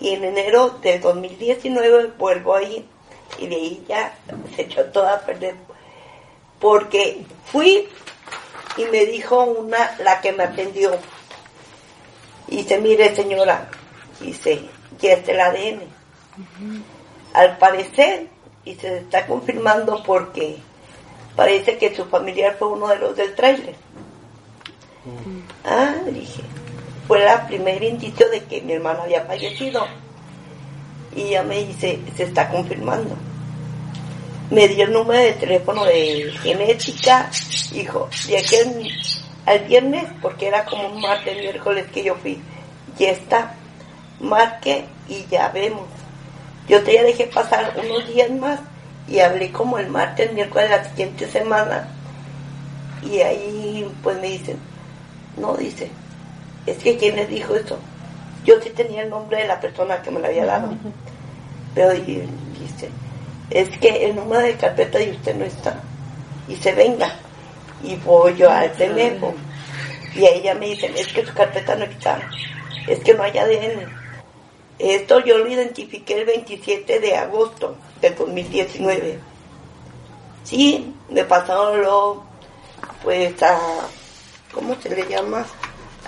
y 0.00 0.10
en 0.10 0.24
enero 0.24 0.70
del 0.82 1.00
2019 1.00 2.12
vuelvo 2.18 2.54
ahí 2.54 2.86
y 3.38 3.46
de 3.46 3.56
ahí 3.56 3.84
ya 3.88 4.16
se 4.54 4.62
echó 4.62 4.84
toda 4.86 5.14
a 5.14 5.20
perder 5.20 5.54
porque 6.60 7.24
fui 7.46 7.88
y 8.76 8.84
me 8.86 9.06
dijo 9.06 9.44
una 9.44 9.96
la 10.02 10.20
que 10.20 10.32
me 10.32 10.44
atendió 10.44 10.92
y 12.48 12.58
dice 12.58 12.80
mire 12.80 13.14
señora 13.14 13.68
dice 14.20 14.62
ya 15.00 15.12
está 15.12 15.32
el 15.32 15.40
ADN 15.40 15.80
al 17.34 17.58
parecer 17.58 18.28
y 18.64 18.74
se 18.74 18.98
está 18.98 19.26
confirmando 19.26 20.02
porque 20.02 20.58
parece 21.36 21.78
que 21.78 21.94
su 21.94 22.04
familiar 22.06 22.56
fue 22.58 22.68
uno 22.68 22.88
de 22.88 22.96
los 22.96 23.16
del 23.16 23.34
tráiler. 23.34 23.76
Ah 25.64 25.94
dije 26.06 26.42
fue 27.08 27.24
el 27.24 27.40
primer 27.46 27.82
indicio 27.82 28.28
de 28.28 28.44
que 28.44 28.60
mi 28.60 28.74
hermano 28.74 29.02
había 29.02 29.24
fallecido. 29.24 29.86
Y 31.16 31.30
ya 31.30 31.42
me 31.42 31.64
dice, 31.64 31.98
se 32.14 32.24
está 32.24 32.48
confirmando. 32.50 33.16
Me 34.50 34.68
dio 34.68 34.84
el 34.84 34.92
número 34.92 35.20
de 35.20 35.32
teléfono 35.32 35.84
de 35.86 36.30
genética, 36.42 37.30
hijo, 37.72 38.08
y 38.28 38.36
aquel 38.36 38.90
al 39.46 39.60
viernes, 39.60 40.04
porque 40.20 40.48
era 40.48 40.64
como 40.66 40.88
un 40.88 41.00
martes, 41.00 41.36
miércoles 41.38 41.86
que 41.92 42.04
yo 42.04 42.14
fui, 42.16 42.38
ya 42.98 43.10
está, 43.10 43.54
marque 44.20 44.84
y 45.08 45.24
ya 45.30 45.48
vemos. 45.48 45.86
Yo 46.68 46.82
te 46.82 46.92
ya 46.92 47.02
dejé 47.02 47.26
pasar 47.26 47.74
unos 47.82 48.06
días 48.06 48.30
más 48.30 48.60
y 49.08 49.20
hablé 49.20 49.50
como 49.50 49.78
el 49.78 49.88
martes, 49.88 50.30
miércoles 50.34 50.68
de 50.68 50.76
la 50.76 50.84
siguiente 50.84 51.26
semana. 51.26 51.88
Y 53.02 53.20
ahí 53.20 53.90
pues 54.02 54.20
me 54.20 54.28
dicen, 54.28 54.58
no, 55.38 55.54
dice, 55.56 55.90
es 56.70 56.78
que 56.78 56.96
¿quién 56.96 57.16
les 57.16 57.28
dijo 57.28 57.54
esto? 57.54 57.78
Yo 58.44 58.60
sí 58.62 58.70
tenía 58.70 59.02
el 59.02 59.10
nombre 59.10 59.38
de 59.38 59.48
la 59.48 59.60
persona 59.60 60.00
que 60.02 60.10
me 60.10 60.20
lo 60.20 60.26
había 60.26 60.46
dado. 60.46 60.74
Pero 61.74 61.92
dice, 61.92 62.88
es 63.50 63.68
que 63.78 64.06
el 64.06 64.16
número 64.16 64.42
de 64.42 64.56
carpeta 64.56 64.98
de 64.98 65.10
usted 65.10 65.34
no 65.36 65.44
está. 65.44 65.80
Y 66.48 66.56
se 66.56 66.72
venga. 66.72 67.12
Y 67.82 67.96
voy 67.96 68.36
yo 68.36 68.50
al 68.50 68.72
teléfono. 68.72 69.34
Y 70.14 70.24
a 70.24 70.30
ella 70.30 70.54
me 70.54 70.66
dicen, 70.66 70.92
es 70.96 71.08
que 71.08 71.24
su 71.24 71.32
carpeta 71.34 71.74
no 71.76 71.84
está. 71.84 72.20
Es 72.86 73.00
que 73.00 73.14
no 73.14 73.22
hay 73.22 73.36
ADN. 73.36 73.88
Esto 74.78 75.20
yo 75.24 75.38
lo 75.38 75.48
identifiqué 75.48 76.20
el 76.20 76.26
27 76.26 77.00
de 77.00 77.16
agosto 77.16 77.76
del 78.00 78.14
2019. 78.14 79.18
Sí, 80.44 80.94
me 81.10 81.24
pasaron 81.24 81.82
lo, 81.82 82.22
pues 83.02 83.42
a, 83.42 83.58
¿cómo 84.52 84.74
se 84.80 84.90
le 84.90 85.06
llama? 85.08 85.44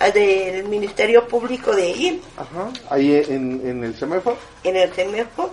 Del 0.09 0.65
Ministerio 0.65 1.29
Público 1.29 1.75
de 1.75 1.83
ahí. 1.83 2.23
Ajá. 2.37 2.71
Ahí 2.89 3.15
en, 3.29 3.61
en 3.67 3.85
el 3.85 3.95
CEMEFO. 3.95 4.37
En 4.65 4.77
el 4.77 4.91
CEMEFO 4.93 5.51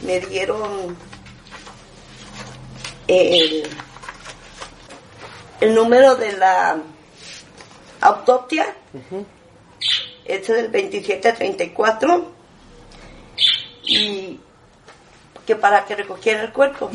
me 0.00 0.20
dieron 0.20 0.96
el, 3.06 3.68
el 5.60 5.74
número 5.74 6.16
de 6.16 6.32
la 6.32 6.80
autopsia. 8.00 8.74
Ese 10.24 10.52
del 10.54 10.72
2734. 10.72 12.32
Y 13.84 14.40
que 15.46 15.56
para 15.56 15.84
que 15.84 15.96
recogiera 15.96 16.42
el 16.42 16.52
cuerpo. 16.52 16.90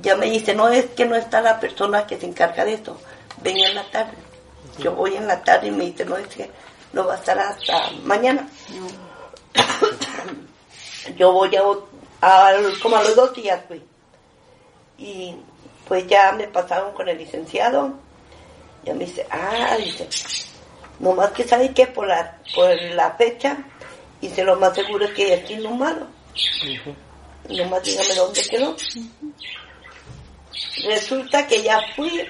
Ya 0.00 0.16
me 0.16 0.30
dice, 0.30 0.54
no 0.54 0.68
es 0.68 0.86
que 0.86 1.04
no 1.04 1.14
está 1.16 1.40
la 1.40 1.60
persona 1.60 2.06
que 2.06 2.18
se 2.18 2.26
encarga 2.26 2.64
de 2.64 2.74
esto. 2.74 2.98
Venga 3.42 3.68
en 3.68 3.74
la 3.74 3.90
tarde. 3.90 4.31
Yo 4.78 4.92
voy 4.92 5.16
en 5.16 5.26
la 5.26 5.42
tarde 5.42 5.68
y 5.68 5.70
me 5.70 5.86
dice, 5.86 6.04
no, 6.04 6.16
es 6.16 6.28
que 6.28 6.50
no 6.92 7.06
va 7.06 7.14
a 7.14 7.16
estar 7.16 7.38
hasta 7.38 7.90
mañana. 8.04 8.48
Yo 11.16 11.32
voy 11.32 11.54
a, 11.56 11.62
como 12.82 12.96
a 12.96 13.02
los 13.02 13.16
dos 13.16 13.34
días, 13.34 13.60
fui. 13.66 13.82
Y 14.98 15.36
pues 15.86 16.06
ya 16.06 16.32
me 16.32 16.46
pasaron 16.48 16.92
con 16.94 17.08
el 17.08 17.18
licenciado. 17.18 17.92
Ya 18.84 18.94
me 18.94 19.04
dice, 19.04 19.26
ah, 19.30 19.76
dice, 19.78 20.08
nomás 20.98 21.30
que 21.32 21.44
sabe 21.44 21.72
que 21.72 21.86
por 21.86 22.06
la, 22.06 22.38
por 22.54 22.74
la 22.94 23.12
fecha, 23.12 23.58
y 24.20 24.28
se 24.28 24.44
lo 24.44 24.56
más 24.56 24.74
seguro 24.74 25.04
es 25.04 25.12
que 25.12 25.28
ya 25.28 25.34
está 25.34 25.52
inhumado. 25.52 26.06
Nomás 27.48 27.82
dígame 27.82 28.14
dónde 28.14 28.42
quedó. 28.48 28.76
Resulta 30.84 31.46
que 31.46 31.62
ya 31.62 31.80
fui 31.94 32.26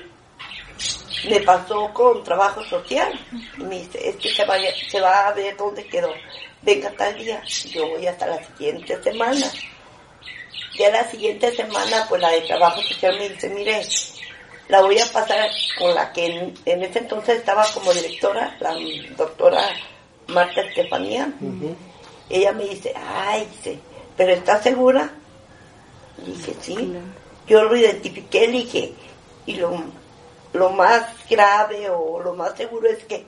me 1.28 1.40
pasó 1.40 1.92
con 1.92 2.22
trabajo 2.24 2.64
social. 2.64 3.12
Me 3.58 3.80
dice, 3.80 4.08
es 4.08 4.16
que 4.16 4.30
se, 4.30 4.44
vaya, 4.44 4.70
se 4.88 5.00
va 5.00 5.28
a 5.28 5.32
ver 5.32 5.56
dónde 5.56 5.84
quedó. 5.86 6.12
Venga 6.62 6.90
tal 6.96 7.16
día. 7.16 7.42
Yo 7.70 7.88
voy 7.88 8.06
hasta 8.06 8.26
la 8.26 8.44
siguiente 8.44 9.02
semana. 9.02 9.46
Ya 10.78 10.90
la 10.90 11.10
siguiente 11.10 11.54
semana, 11.54 12.06
pues 12.08 12.20
la 12.20 12.30
de 12.30 12.40
trabajo 12.42 12.80
social 12.82 13.18
me 13.18 13.28
dice, 13.28 13.48
mire, 13.50 13.82
la 14.68 14.80
voy 14.80 14.98
a 14.98 15.06
pasar 15.06 15.50
con 15.78 15.94
la 15.94 16.12
que 16.12 16.54
en, 16.64 16.82
ese 16.82 17.00
entonces 17.00 17.38
estaba 17.38 17.66
como 17.74 17.92
directora, 17.92 18.56
la 18.58 18.74
doctora 19.16 19.68
Marta 20.28 20.62
Estefanía. 20.62 21.30
Ella 22.30 22.52
me 22.52 22.64
dice, 22.64 22.94
ay, 22.96 23.46
dice, 23.52 23.78
pero 24.16 24.32
¿estás 24.32 24.62
segura? 24.62 25.10
Dije, 26.24 26.54
sí. 26.60 26.94
Yo 27.46 27.64
lo 27.64 27.76
identifiqué, 27.76 28.46
le 28.46 28.58
dije, 28.58 28.92
y 29.44 29.56
lo 29.56 29.82
lo 30.52 30.70
más 30.70 31.06
grave 31.28 31.88
o 31.90 32.20
lo 32.20 32.34
más 32.34 32.56
seguro 32.56 32.88
es 32.88 33.04
que 33.04 33.24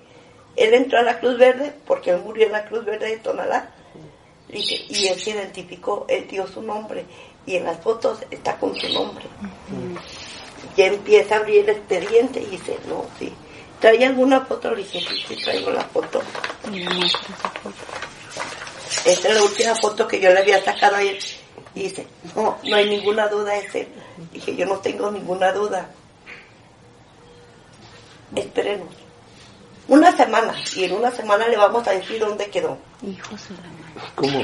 él 0.57 0.75
entró 0.75 0.99
a 0.99 1.03
la 1.03 1.19
Cruz 1.19 1.39
Verde 1.39 1.73
porque 1.87 2.11
él 2.11 2.21
murió 2.21 2.47
en 2.47 2.53
la 2.53 2.65
Cruz 2.67 2.85
Verde 2.85 3.09
de 3.09 3.17
Tonalá 3.19 3.71
y 4.49 5.07
él 5.09 5.19
se 5.19 5.31
identificó, 5.31 6.07
él 6.09 6.29
dio 6.29 6.47
su 6.47 6.63
nombre 6.63 7.05
y 7.47 7.57
en 7.57 7.65
las 7.65 7.79
fotos 7.81 8.19
está 8.31 8.57
con 8.57 8.75
su 8.77 8.89
nombre. 8.93 9.25
Ya 10.77 10.87
empieza 10.87 11.37
a 11.37 11.39
abrir 11.39 11.69
el 11.69 11.77
expediente 11.77 12.41
y 12.41 12.47
dice, 12.47 12.79
no, 12.89 13.05
sí. 13.19 13.33
¿Trae 13.81 14.05
alguna 14.05 14.41
foto? 14.43 14.71
Le 14.71 14.79
dije, 14.79 15.01
sí, 15.01 15.25
sí, 15.29 15.43
traigo 15.43 15.71
la 15.71 15.83
foto. 15.83 16.23
Esta 19.05 19.29
es 19.29 19.35
la 19.35 19.43
última 19.43 19.75
foto 19.75 20.09
que 20.09 20.21
yo 20.21 20.31
le 20.31 20.39
había 20.39 20.65
sacado 20.65 20.97
a 20.97 21.03
él. 21.03 21.19
Y 21.75 21.83
dice, 21.83 22.07
no, 22.35 22.59
no 22.65 22.77
hay 22.77 22.89
ninguna 22.89 23.29
duda, 23.29 23.57
es 23.57 23.75
él. 23.75 23.89
Dije, 24.33 24.57
yo 24.57 24.67
no 24.67 24.79
tengo 24.79 25.11
ninguna 25.11 25.53
duda 25.53 25.91
esperemos. 28.41 28.89
Una 29.87 30.17
semana, 30.17 30.55
y 30.77 30.85
en 30.85 30.93
una 30.93 31.11
semana 31.11 31.47
le 31.47 31.57
vamos 31.57 31.87
a 31.87 31.93
decir 31.93 32.19
dónde 32.19 32.47
quedó. 32.47 32.79
¿Cómo? 34.15 34.43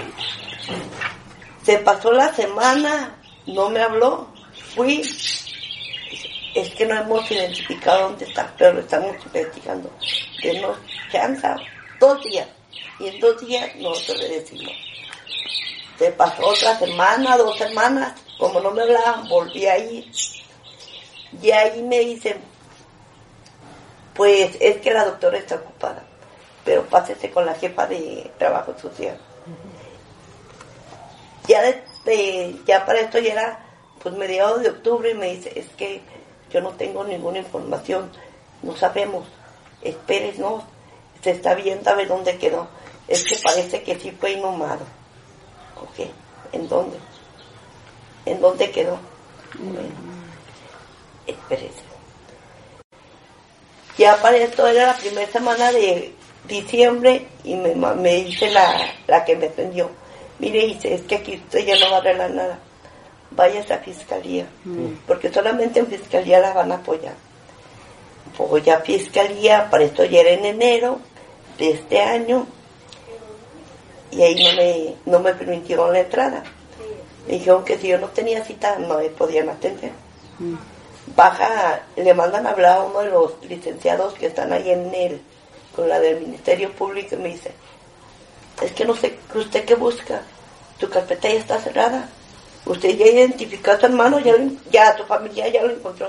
Se 1.62 1.78
pasó 1.78 2.12
la 2.12 2.32
semana, 2.34 3.16
no 3.46 3.70
me 3.70 3.80
habló, 3.80 4.28
fui. 4.74 5.00
Es 6.54 6.70
que 6.74 6.84
no 6.84 6.96
hemos 6.96 7.30
identificado 7.30 8.08
dónde 8.10 8.26
está, 8.26 8.52
pero 8.58 8.74
lo 8.74 8.80
estamos 8.80 9.14
investigando. 9.24 9.90
Denos 10.42 10.76
chance, 11.10 11.48
dos 11.98 12.22
días. 12.24 12.48
Y 12.98 13.08
en 13.08 13.20
dos 13.20 13.40
días 13.46 13.74
nosotros 13.76 14.20
le 14.20 14.40
decimos. 14.40 14.72
Se 15.98 16.10
pasó 16.12 16.46
otra 16.46 16.78
semana, 16.78 17.36
dos 17.36 17.56
semanas, 17.56 18.14
como 18.38 18.60
no 18.60 18.70
me 18.72 18.82
hablaban, 18.82 19.28
volví 19.28 19.66
a 19.66 19.78
ir. 19.78 20.10
Y 21.42 21.50
ahí 21.50 21.82
me 21.82 22.00
dicen, 22.00 22.42
pues 24.20 24.54
es 24.60 24.76
que 24.82 24.92
la 24.92 25.06
doctora 25.06 25.38
está 25.38 25.54
ocupada, 25.54 26.02
pero 26.62 26.84
pásese 26.84 27.30
con 27.30 27.46
la 27.46 27.54
jefa 27.54 27.86
de 27.86 28.30
trabajo 28.36 28.78
social. 28.78 29.18
Ya, 31.48 31.62
ya 32.66 32.84
para 32.84 33.00
esto 33.00 33.18
ya 33.18 33.32
era 33.32 33.66
pues 34.02 34.14
mediados 34.14 34.60
de 34.60 34.68
octubre 34.68 35.12
y 35.12 35.14
me 35.14 35.32
dice, 35.32 35.58
es 35.58 35.68
que 35.68 36.02
yo 36.52 36.60
no 36.60 36.72
tengo 36.72 37.02
ninguna 37.02 37.38
información, 37.38 38.10
no 38.62 38.76
sabemos, 38.76 39.26
espérenos, 39.80 40.64
se 41.22 41.30
está 41.30 41.54
viendo 41.54 41.88
a 41.88 41.94
ver 41.94 42.08
dónde 42.08 42.36
quedó. 42.36 42.68
es 43.08 43.24
que 43.24 43.38
parece 43.42 43.82
que 43.82 43.98
sí 43.98 44.10
fue 44.10 44.32
inhumado. 44.32 44.84
Ok, 45.80 46.10
¿en 46.52 46.68
dónde? 46.68 46.98
¿En 48.26 48.38
dónde 48.38 48.70
quedó? 48.70 48.98
Bueno, 49.58 49.88
espérese. 51.26 51.89
Ya 54.00 54.16
para 54.16 54.38
esto 54.38 54.66
era 54.66 54.86
la 54.86 54.96
primera 54.96 55.30
semana 55.30 55.70
de 55.72 56.14
diciembre 56.48 57.26
y 57.44 57.54
me, 57.54 57.74
me 57.74 58.24
dice 58.24 58.48
la, 58.48 58.94
la 59.06 59.26
que 59.26 59.36
me 59.36 59.48
atendió, 59.48 59.90
mire, 60.38 60.68
dice, 60.68 60.94
es 60.94 61.02
que 61.02 61.16
aquí 61.16 61.34
usted 61.36 61.66
ya 61.66 61.78
no 61.78 61.90
va 61.90 61.98
a 61.98 62.00
arreglar 62.00 62.30
nada, 62.30 62.58
vaya 63.32 63.60
a 63.60 63.78
fiscalía, 63.80 64.46
porque 65.06 65.30
solamente 65.30 65.80
en 65.80 65.86
fiscalía 65.86 66.40
la 66.40 66.54
van 66.54 66.72
a 66.72 66.76
apoyar. 66.76 67.12
Voy 68.38 68.70
a 68.70 68.80
fiscalía, 68.80 69.68
para 69.68 69.84
esto 69.84 70.02
ya 70.06 70.20
era 70.20 70.30
en 70.30 70.46
enero 70.46 70.98
de 71.58 71.72
este 71.72 72.00
año, 72.00 72.46
y 74.12 74.22
ahí 74.22 74.42
no 74.42 74.52
me, 74.54 74.94
no 75.04 75.20
me 75.20 75.34
permitieron 75.34 75.92
la 75.92 76.00
entrada. 76.00 76.42
Me 77.26 77.34
dijeron 77.34 77.66
que 77.66 77.76
si 77.76 77.88
yo 77.88 77.98
no 77.98 78.06
tenía 78.08 78.42
cita 78.46 78.78
no 78.78 78.96
me 78.96 79.10
podían 79.10 79.50
atender. 79.50 79.92
Baja, 81.16 81.80
le 81.96 82.14
mandan 82.14 82.46
a 82.46 82.50
hablar 82.50 82.78
a 82.78 82.82
uno 82.82 83.00
de 83.00 83.10
los 83.10 83.32
licenciados 83.44 84.14
que 84.14 84.26
están 84.26 84.52
ahí 84.52 84.70
en 84.70 84.94
él, 84.94 85.20
con 85.74 85.88
la 85.88 85.98
del 86.00 86.20
Ministerio 86.20 86.72
Público, 86.72 87.14
y 87.14 87.18
me 87.18 87.28
dice, 87.30 87.52
es 88.62 88.72
que 88.72 88.84
no 88.84 88.94
sé, 88.94 89.18
¿usted 89.34 89.64
qué 89.64 89.74
busca? 89.74 90.22
Tu 90.78 90.88
carpeta 90.88 91.28
ya 91.28 91.38
está 91.38 91.58
cerrada. 91.60 92.08
Usted 92.66 92.90
ya 92.96 93.06
identificó 93.06 93.72
a 93.72 93.78
tu 93.78 93.86
hermano, 93.86 94.18
ya, 94.20 94.32
lo- 94.36 94.50
ya 94.70 94.94
tu 94.96 95.04
familia 95.04 95.48
ya 95.48 95.62
lo 95.62 95.72
encontró. 95.72 96.08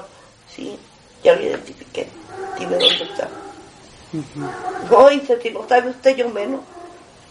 Sí, 0.54 0.78
ya 1.24 1.34
lo 1.36 1.42
identifiqué. 1.42 2.08
Dime 2.60 2.78
dónde 2.78 3.04
está. 3.04 3.28
No, 4.90 5.10
dice, 5.10 5.40
si 5.42 5.50
no 5.52 5.68
sabe 5.68 5.90
usted, 5.90 6.16
yo 6.16 6.30
menos. 6.30 6.62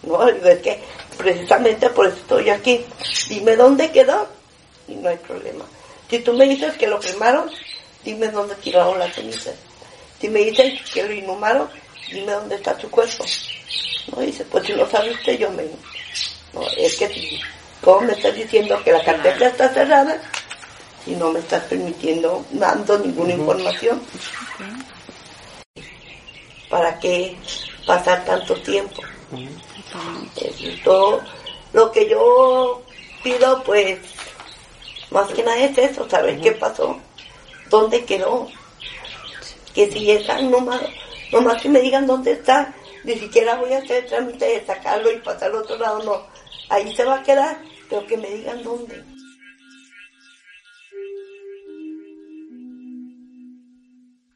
No, 0.03 0.27
es 0.27 0.59
que 0.61 0.83
precisamente 1.19 1.91
por 1.91 2.07
eso 2.07 2.17
estoy 2.17 2.49
aquí. 2.49 2.85
Dime 3.29 3.57
dónde 3.57 3.91
quedó 3.91 4.27
y 4.89 4.95
no 4.95 5.11
hay 5.11 5.19
problema. 5.19 5.65
Si 6.11 6.19
tú 6.19 6.33
me 6.33 6.45
dices 6.45 6.77
que 6.77 6.89
lo 6.89 6.99
quemaron, 6.99 7.49
dime 8.05 8.29
dónde 8.29 8.57
tiraron 8.57 8.99
las 8.99 9.15
cenizas. 9.15 9.55
Si 10.21 10.29
me 10.29 10.41
dices 10.41 10.81
que 10.93 11.05
lo 11.05 11.13
inhumaron, 11.13 11.71
dime 12.11 12.33
dónde 12.33 12.57
está 12.57 12.77
tu 12.77 12.91
cuerpo. 12.91 13.25
No, 14.09 14.21
dice, 14.21 14.45
pues 14.45 14.67
si 14.67 14.73
no 14.73 14.91
sabe 14.91 15.13
usted, 15.13 15.39
yo. 15.39 15.51
No, 15.51 16.63
es 16.77 16.97
que 16.97 17.09
si, 17.09 17.41
¿cómo 17.81 18.01
me 18.01 18.13
estás 18.13 18.35
diciendo 18.35 18.83
que 18.83 18.91
la 18.91 19.05
carpeta 19.05 19.47
está 19.47 19.73
cerrada 19.73 20.21
si 21.05 21.15
no 21.15 21.33
me 21.33 21.39
estás 21.39 21.63
permitiendo, 21.65 22.45
dando 22.51 22.99
ninguna 22.99 23.35
información? 23.35 24.03
¿Para 26.69 26.99
qué 26.99 27.37
pasar 27.87 28.25
tanto 28.25 28.55
tiempo? 28.63 29.01
Es 30.37 30.83
todo 30.83 31.21
lo 31.73 31.93
que 31.93 32.09
yo 32.09 32.83
pido, 33.23 33.63
pues, 33.63 33.99
más 35.11 35.29
que 35.29 35.43
nada 35.43 35.59
es 35.59 35.77
eso, 35.77 36.09
saber 36.09 36.41
qué 36.41 36.53
pasó, 36.53 36.99
dónde 37.69 38.05
quedó, 38.05 38.49
que 39.75 39.91
si 39.91 40.11
está 40.11 40.41
nomás, 40.41 40.83
nomás 41.33 41.61
que 41.61 41.69
me 41.69 41.81
digan 41.81 42.07
dónde 42.07 42.33
está, 42.33 42.75
ni 43.05 43.15
siquiera 43.15 43.57
voy 43.57 43.73
a 43.73 43.79
hacer 43.79 44.05
el 44.05 44.07
trámite 44.07 44.45
de 44.45 44.67
sacarlo 44.67 45.11
y 45.11 45.19
pasarlo 45.19 45.59
al 45.59 45.65
otro 45.65 45.77
lado, 45.79 46.03
no, 46.05 46.27
ahí 46.69 46.95
se 46.95 47.05
va 47.05 47.17
a 47.17 47.23
quedar, 47.23 47.61
pero 47.89 48.07
que 48.07 48.17
me 48.17 48.31
digan 48.31 48.63
dónde. 48.63 49.05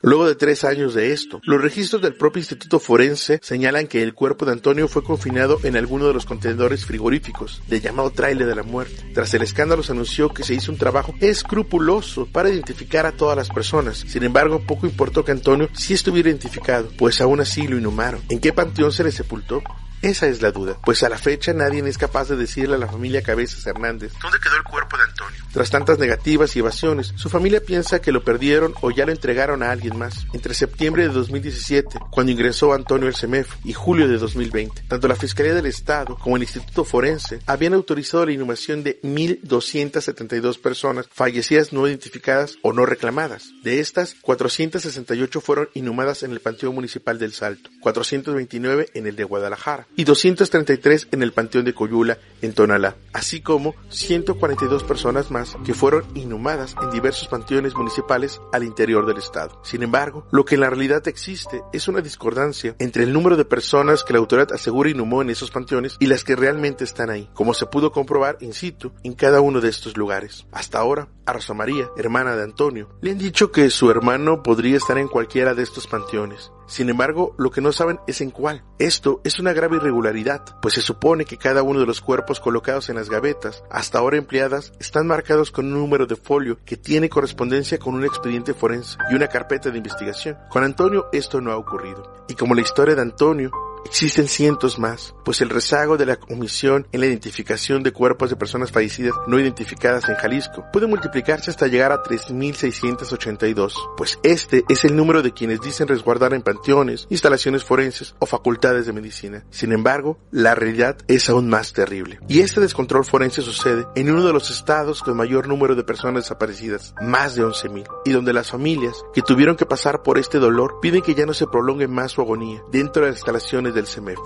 Luego 0.05 0.27
de 0.27 0.35
tres 0.35 0.65
años 0.65 0.93
de 0.93 1.13
esto, 1.13 1.41
los 1.45 1.63
registros 1.63 2.03
del 2.03 2.13
propio 2.13 2.41
Instituto 2.41 2.79
Forense 2.79 3.41
señalan 3.43 3.87
que 3.87 4.03
el 4.03 4.13
cuerpo 4.13 4.45
de 4.45 4.53
Antonio 4.53 4.87
fue 4.87 5.03
confinado 5.03 5.59
en 5.63 5.79
alguno 5.79 6.07
de 6.07 6.13
los 6.13 6.27
contenedores 6.27 6.85
frigoríficos 6.85 7.63
del 7.69 7.81
llamado 7.81 8.11
trailer 8.11 8.47
de 8.47 8.55
la 8.55 8.65
muerte. 8.65 9.03
Tras 9.15 9.33
el 9.33 9.41
escándalo 9.41 9.83
se 9.83 9.93
anunció 9.93 10.29
que 10.29 10.45
se 10.45 10.53
hizo 10.53 10.71
un 10.71 10.77
trabajo 10.77 11.15
escrupuloso 11.21 12.27
para 12.27 12.51
identificar 12.51 13.07
a 13.07 13.13
todas 13.13 13.35
las 13.35 13.49
personas. 13.49 14.05
Sin 14.07 14.25
embargo, 14.25 14.61
poco 14.67 14.87
importó 14.87 15.25
que 15.25 15.33
Antonio 15.33 15.71
sí 15.73 15.95
estuviera 15.95 16.29
identificado, 16.29 16.91
pues 16.99 17.23
aún 17.23 17.41
así 17.41 17.67
lo 17.67 17.79
inhumaron. 17.79 18.21
¿En 18.29 18.41
qué 18.41 18.53
panteón 18.53 18.93
se 18.93 19.05
le 19.05 19.11
sepultó? 19.11 19.63
Esa 20.05 20.29
es 20.29 20.43
la 20.43 20.51
duda, 20.51 20.77
pues 20.85 21.03
a 21.03 21.09
la 21.09 21.17
fecha 21.17 21.55
nadie 21.55 21.83
es 21.89 21.97
capaz 21.97 22.29
de 22.29 22.37
decirle 22.37 22.75
a 22.75 22.79
la 22.79 22.89
familia 22.89 23.23
Cabezas 23.23 23.67
Hernández 23.67 24.13
dónde 24.21 24.39
quedó 24.39 24.55
el 24.55 24.63
cuerpo 24.63 24.99
de 24.99 25.05
Antonio. 25.05 25.41
Tras 25.51 25.71
tantas 25.71 25.99
negativas 25.99 26.55
y 26.55 26.59
evasiones, 26.59 27.15
su 27.17 27.31
familia 27.31 27.63
piensa 27.63 28.03
que 28.03 28.13
lo 28.13 28.23
perdieron 28.23 28.75
o 28.83 28.91
ya 28.91 29.07
lo 29.07 29.13
entregaron 29.13 29.63
a 29.63 29.71
alguien 29.71 29.97
más. 29.97 30.27
Entre 30.35 30.53
septiembre 30.53 31.05
de 31.05 31.09
2017, 31.09 32.01
cuando 32.11 32.33
ingresó 32.33 32.75
Antonio 32.75 33.09
el 33.09 33.15
CEMEF, 33.15 33.55
y 33.65 33.73
julio 33.73 34.07
de 34.07 34.19
2020, 34.19 34.83
tanto 34.89 35.09
la 35.09 35.17
Fiscalía 35.17 35.55
del 35.55 35.65
Estado 35.65 36.19
como 36.19 36.37
el 36.37 36.43
Instituto 36.43 36.85
Forense 36.85 37.39
habían 37.47 37.73
autorizado 37.73 38.27
la 38.27 38.33
inhumación 38.33 38.85
de 38.85 39.01
1.272 39.01 40.61
personas 40.61 41.09
fallecidas 41.11 41.73
no 41.73 41.89
identificadas 41.89 42.59
o 42.61 42.75
no 42.75 42.85
reclamadas. 42.85 43.53
De 43.63 43.81
estas, 43.81 44.17
468 44.21 45.41
fueron 45.41 45.71
inhumadas 45.73 46.25
en 46.25 46.33
el 46.33 46.41
Panteón 46.41 46.75
Municipal 46.75 47.19
del 47.19 47.33
Salto, 47.33 47.71
429 47.81 48.91
en 48.93 49.07
el 49.07 49.17
de 49.17 49.25
Guadalajara 49.25 49.87
y 49.97 50.05
233 50.05 51.09
en 51.13 51.23
el 51.23 51.33
Panteón 51.33 51.65
de 51.65 51.75
Coyula, 51.75 52.19
en 52.43 52.53
Tonalá, 52.53 52.97
así 53.13 53.41
como 53.41 53.75
142 53.89 54.85
personas 54.85 55.31
más 55.31 55.57
que 55.65 55.75
fueron 55.75 56.05
inhumadas 56.15 56.75
en 56.83 56.91
diversos 56.91 57.29
panteones 57.29 57.75
municipales 57.75 58.41
al 58.53 58.65
interior 58.65 59.07
del 59.07 59.19
estado. 59.19 59.61
Sin 59.65 59.83
embargo, 59.83 60.27
lo 60.31 60.45
que 60.45 60.57
en 60.57 60.63
la 60.63 60.71
realidad 60.71 61.07
existe 61.09 61.63
es 61.73 61.89
una 61.89 62.01
discordancia 62.01 62.77
entre 62.79 63.05
el 63.05 63.13
número 63.13 63.37
de 63.37 63.45
personas 63.45 64.05
que 64.05 64.13
la 64.13 64.19
autoridad 64.19 64.53
asegura 64.53 64.91
inhumó 64.91 65.23
en 65.23 65.31
esos 65.31 65.51
panteones 65.51 65.97
y 66.01 66.07
las 66.07 66.25
que 66.25 66.37
realmente 66.37 66.85
están 66.85 67.11
ahí, 67.11 67.29
como 67.33 67.55
se 67.55 67.67
pudo 67.67 67.93
comprobar 67.93 68.37
in 68.41 68.53
situ 68.53 68.93
en 69.03 69.15
cada 69.15 69.41
uno 69.41 69.61
de 69.61 69.69
estos 69.69 69.97
lugares. 69.97 70.47
Hasta 70.53 70.79
ahora, 70.79 71.09
a 71.27 71.33
Rosa 71.33 71.55
María, 71.55 71.89
hermana 71.97 72.37
de 72.37 72.43
Antonio, 72.43 72.89
le 73.01 73.13
han 73.13 73.19
dicho 73.19 73.51
que 73.51 73.71
su 73.71 73.91
hermano 73.91 74.43
podría 74.43 74.77
estar 74.77 74.99
en 74.99 75.09
cualquiera 75.09 75.55
de 75.55 75.63
estos 75.63 75.87
panteones. 75.87 76.51
Sin 76.67 76.89
embargo, 76.89 77.35
lo 77.39 77.51
que 77.51 77.61
no 77.61 77.73
saben 77.73 78.01
es 78.07 78.21
en 78.21 78.31
cuál. 78.31 78.65
Esto 78.79 79.21
es 79.25 79.39
una 79.39 79.53
grave 79.53 79.77
irregularidad, 79.77 80.43
pues 80.61 80.75
se 80.75 80.81
supone 80.81 81.25
que 81.25 81.37
cada 81.37 81.63
uno 81.63 81.81
de 81.81 81.87
los 81.87 82.01
cuerpos 82.01 82.41
colocados 82.41 82.89
en 82.89 82.97
las 82.97 83.11
gavetas, 83.11 83.63
hasta 83.71 83.99
ahora 83.99 84.17
empleadas, 84.17 84.73
están 84.79 85.07
marcados 85.07 85.51
con 85.51 85.67
un 85.67 85.75
número 85.75 86.07
de 86.07 86.17
folio 86.17 86.59
que 86.65 86.77
tiene 86.77 87.09
correspondencia 87.09 87.79
con 87.79 87.95
un 87.95 88.05
expediente 88.05 88.55
forense 88.55 88.99
y 89.11 89.15
una 89.15 89.29
carpeta 89.29 89.71
de 89.71 89.79
investigación. 89.79 90.39
Con 90.51 90.65
Antonio 90.65 91.07
esto 91.13 91.41
no 91.41 91.53
ha 91.53 91.57
ocurrido. 91.57 92.25
Y 92.29 92.35
como 92.35 92.55
la 92.55 92.63
historia 92.63 92.95
de 92.95 93.03
Antonio, 93.03 93.51
Existen 93.85 94.29
cientos 94.29 94.79
más, 94.79 95.15
pues 95.25 95.41
el 95.41 95.51
rezago 95.51 95.97
de 95.97 96.07
la 96.07 96.19
omisión 96.29 96.87
en 96.93 97.01
la 97.01 97.07
identificación 97.07 97.83
de 97.83 97.93
cuerpos 97.93 98.31
de 98.31 98.37
personas 98.37 98.73
fallecidas 98.73 99.15
no 99.27 99.39
identificadas 99.39 100.09
en 100.09 100.17
Jalisco 100.17 100.65
puede 100.73 100.87
multiplicarse 100.87 101.51
hasta 101.51 101.67
llegar 101.67 101.93
a 101.93 102.03
3.682, 102.03 103.75
pues 103.97 104.19
este 104.23 104.65
es 104.69 104.85
el 104.85 104.97
número 104.97 105.23
de 105.23 105.33
quienes 105.33 105.61
dicen 105.61 105.89
resguardar 105.89 106.35
en 106.35 106.43
panteones, 106.43 107.07
instalaciones 107.11 107.65
forenses 107.65 108.15
o 108.19 108.27
facultades 108.27 108.87
de 108.87 108.93
medicina. 108.93 109.45
Sin 109.51 109.73
embargo, 109.73 110.19
la 110.31 110.55
realidad 110.55 110.97
es 111.07 111.29
aún 111.29 111.49
más 111.49 111.73
terrible. 111.73 112.21
Y 112.29 112.41
este 112.41 112.61
descontrol 112.61 113.05
forense 113.05 113.43
sucede 113.43 113.87
en 113.95 114.11
uno 114.11 114.27
de 114.27 114.33
los 114.33 114.51
estados 114.51 115.03
con 115.03 115.17
mayor 115.17 115.47
número 115.47 115.75
de 115.75 115.85
personas 115.85 116.25
desaparecidas, 116.25 116.95
más 117.01 117.35
de 117.35 117.43
11.000, 117.43 117.87
y 118.05 118.13
donde 118.13 118.33
las 118.33 118.51
familias 118.51 119.05
que 119.13 119.23
tuvieron 119.23 119.57
que 119.57 119.67
pasar 119.67 120.03
por 120.03 120.19
este 120.19 120.39
dolor 120.39 120.79
piden 120.81 121.03
que 121.03 121.15
ya 121.15 121.27
no 121.27 121.35
se 121.35 121.47
prolongue 121.47 121.89
más 121.89 122.13
su 122.13 122.21
agonía 122.21 122.63
dentro 122.73 123.03
de 123.03 123.11
las 123.11 123.19
instalaciones 123.19 123.74
del 123.75 123.87
CEMEF. 123.87 124.21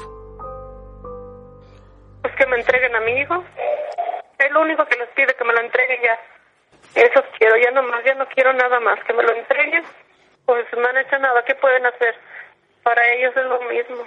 Pues 2.23 2.35
que 2.37 2.47
me 2.47 2.57
entreguen 2.57 2.95
a 2.95 3.01
mi 3.01 3.13
hijo. 3.21 3.45
Es 4.39 4.51
lo 4.53 4.61
único 4.61 4.85
que 4.87 4.97
les 4.97 5.09
pide, 5.11 5.35
que 5.35 5.45
me 5.45 5.53
lo 5.53 5.61
entreguen 5.61 6.01
ya. 6.03 6.19
Eso 6.95 7.25
quiero, 7.39 7.57
ya 7.57 7.71
nomás, 7.71 8.05
ya 8.05 8.15
no 8.15 8.27
quiero 8.29 8.53
nada 8.53 8.79
más, 8.81 9.03
que 9.05 9.13
me 9.13 9.23
lo 9.23 9.35
entreguen. 9.35 9.85
Pues 10.47 10.67
no 10.77 10.87
han 10.87 10.97
hecho 10.99 11.19
nada, 11.19 11.45
¿qué 11.45 11.55
pueden 11.55 11.85
hacer? 11.87 12.15
Para 12.83 13.07
ellos 13.13 13.37
es 13.37 13.45
lo 13.45 13.61
mismo. 13.63 14.07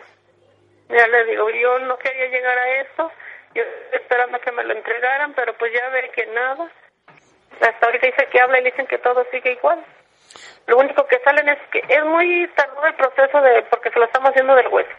Ya 0.89 1.07
les 1.07 1.27
digo, 1.27 1.49
yo 1.49 1.79
no 1.79 1.97
quería 1.97 2.27
llegar 2.27 2.57
a 2.57 2.81
esto, 2.81 3.11
yo 3.55 3.63
esperando 3.93 4.39
que 4.39 4.51
me 4.51 4.63
lo 4.63 4.73
entregaran, 4.73 5.33
pero 5.33 5.53
pues 5.57 5.71
ya 5.73 5.89
ve 5.89 6.11
que 6.13 6.25
nada. 6.27 6.69
Hasta 7.61 7.85
ahorita 7.85 8.07
dice 8.07 8.27
que 8.31 8.41
habla 8.41 8.59
y 8.59 8.63
dicen 8.63 8.87
que 8.87 8.97
todo 8.97 9.25
sigue 9.31 9.53
igual. 9.53 9.83
Lo 10.67 10.77
único 10.77 11.05
que 11.07 11.19
salen 11.19 11.47
es 11.49 11.59
que 11.71 11.83
es 11.87 12.05
muy 12.05 12.47
tardado 12.55 12.85
el 12.87 12.95
proceso 12.95 13.41
de 13.41 13.63
porque 13.63 13.91
se 13.91 13.99
lo 13.99 14.05
estamos 14.05 14.29
haciendo 14.31 14.55
del 14.55 14.67
hueso. 14.67 14.91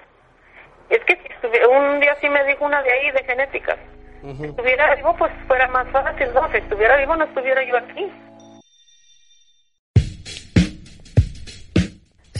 Es 0.91 1.05
que 1.05 1.17
si 1.17 1.33
estuviera, 1.33 1.69
un 1.69 2.01
día 2.01 2.15
sí 2.21 2.29
me 2.29 2.45
dijo 2.45 2.65
una 2.65 2.83
de 2.83 2.93
ahí 2.93 3.11
de 3.13 3.25
genética. 3.25 3.77
Si 4.23 4.45
estuviera 4.45 4.95
vivo, 4.95 5.17
pues 5.19 5.33
fuera 5.49 5.67
más 5.69 5.89
fácil, 5.91 6.29
¿no? 6.35 6.49
Si 6.51 6.59
estuviera 6.59 6.97
vivo, 6.97 7.17
no 7.17 7.25
estuviera 7.25 7.61
yo 7.69 7.77
aquí. 7.77 8.09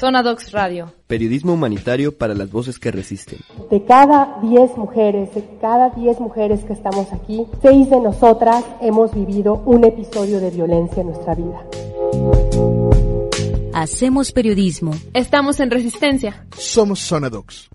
Zona 0.03 0.23
Docs 0.25 0.51
Radio. 0.51 0.93
Periodismo 1.07 1.53
humanitario 1.53 2.19
para 2.19 2.35
las 2.35 2.51
voces 2.51 2.81
que 2.81 2.91
resisten. 2.91 3.39
De 3.71 3.85
cada 3.85 4.37
10 4.43 4.77
mujeres, 4.77 5.33
de 5.33 5.45
cada 5.61 5.91
10 5.91 6.19
mujeres 6.19 6.65
que 6.65 6.73
estamos 6.73 7.13
aquí, 7.13 7.47
6 7.63 7.91
de 7.91 8.01
nosotras 8.01 8.65
hemos 8.81 9.15
vivido 9.15 9.63
un 9.65 9.85
episodio 9.85 10.41
de 10.41 10.51
violencia 10.51 11.03
en 11.03 11.07
nuestra 11.07 11.37
vida. 11.37 11.65
Hacemos 13.75 14.33
periodismo. 14.33 14.93
Estamos 15.15 15.61
en 15.61 15.71
resistencia. 15.71 16.47
Somos 16.57 16.99
Zona 16.99 17.31
Docs. 17.31 17.71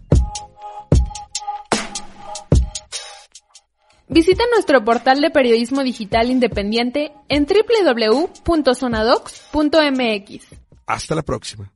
Visita 4.09 4.45
nuestro 4.53 4.85
portal 4.85 5.19
de 5.19 5.29
periodismo 5.29 5.83
digital 5.83 6.31
independiente 6.31 7.11
en 7.27 7.45
www.sonadocs.mx. 7.45 10.45
Hasta 10.85 11.15
la 11.15 11.23
próxima. 11.23 11.69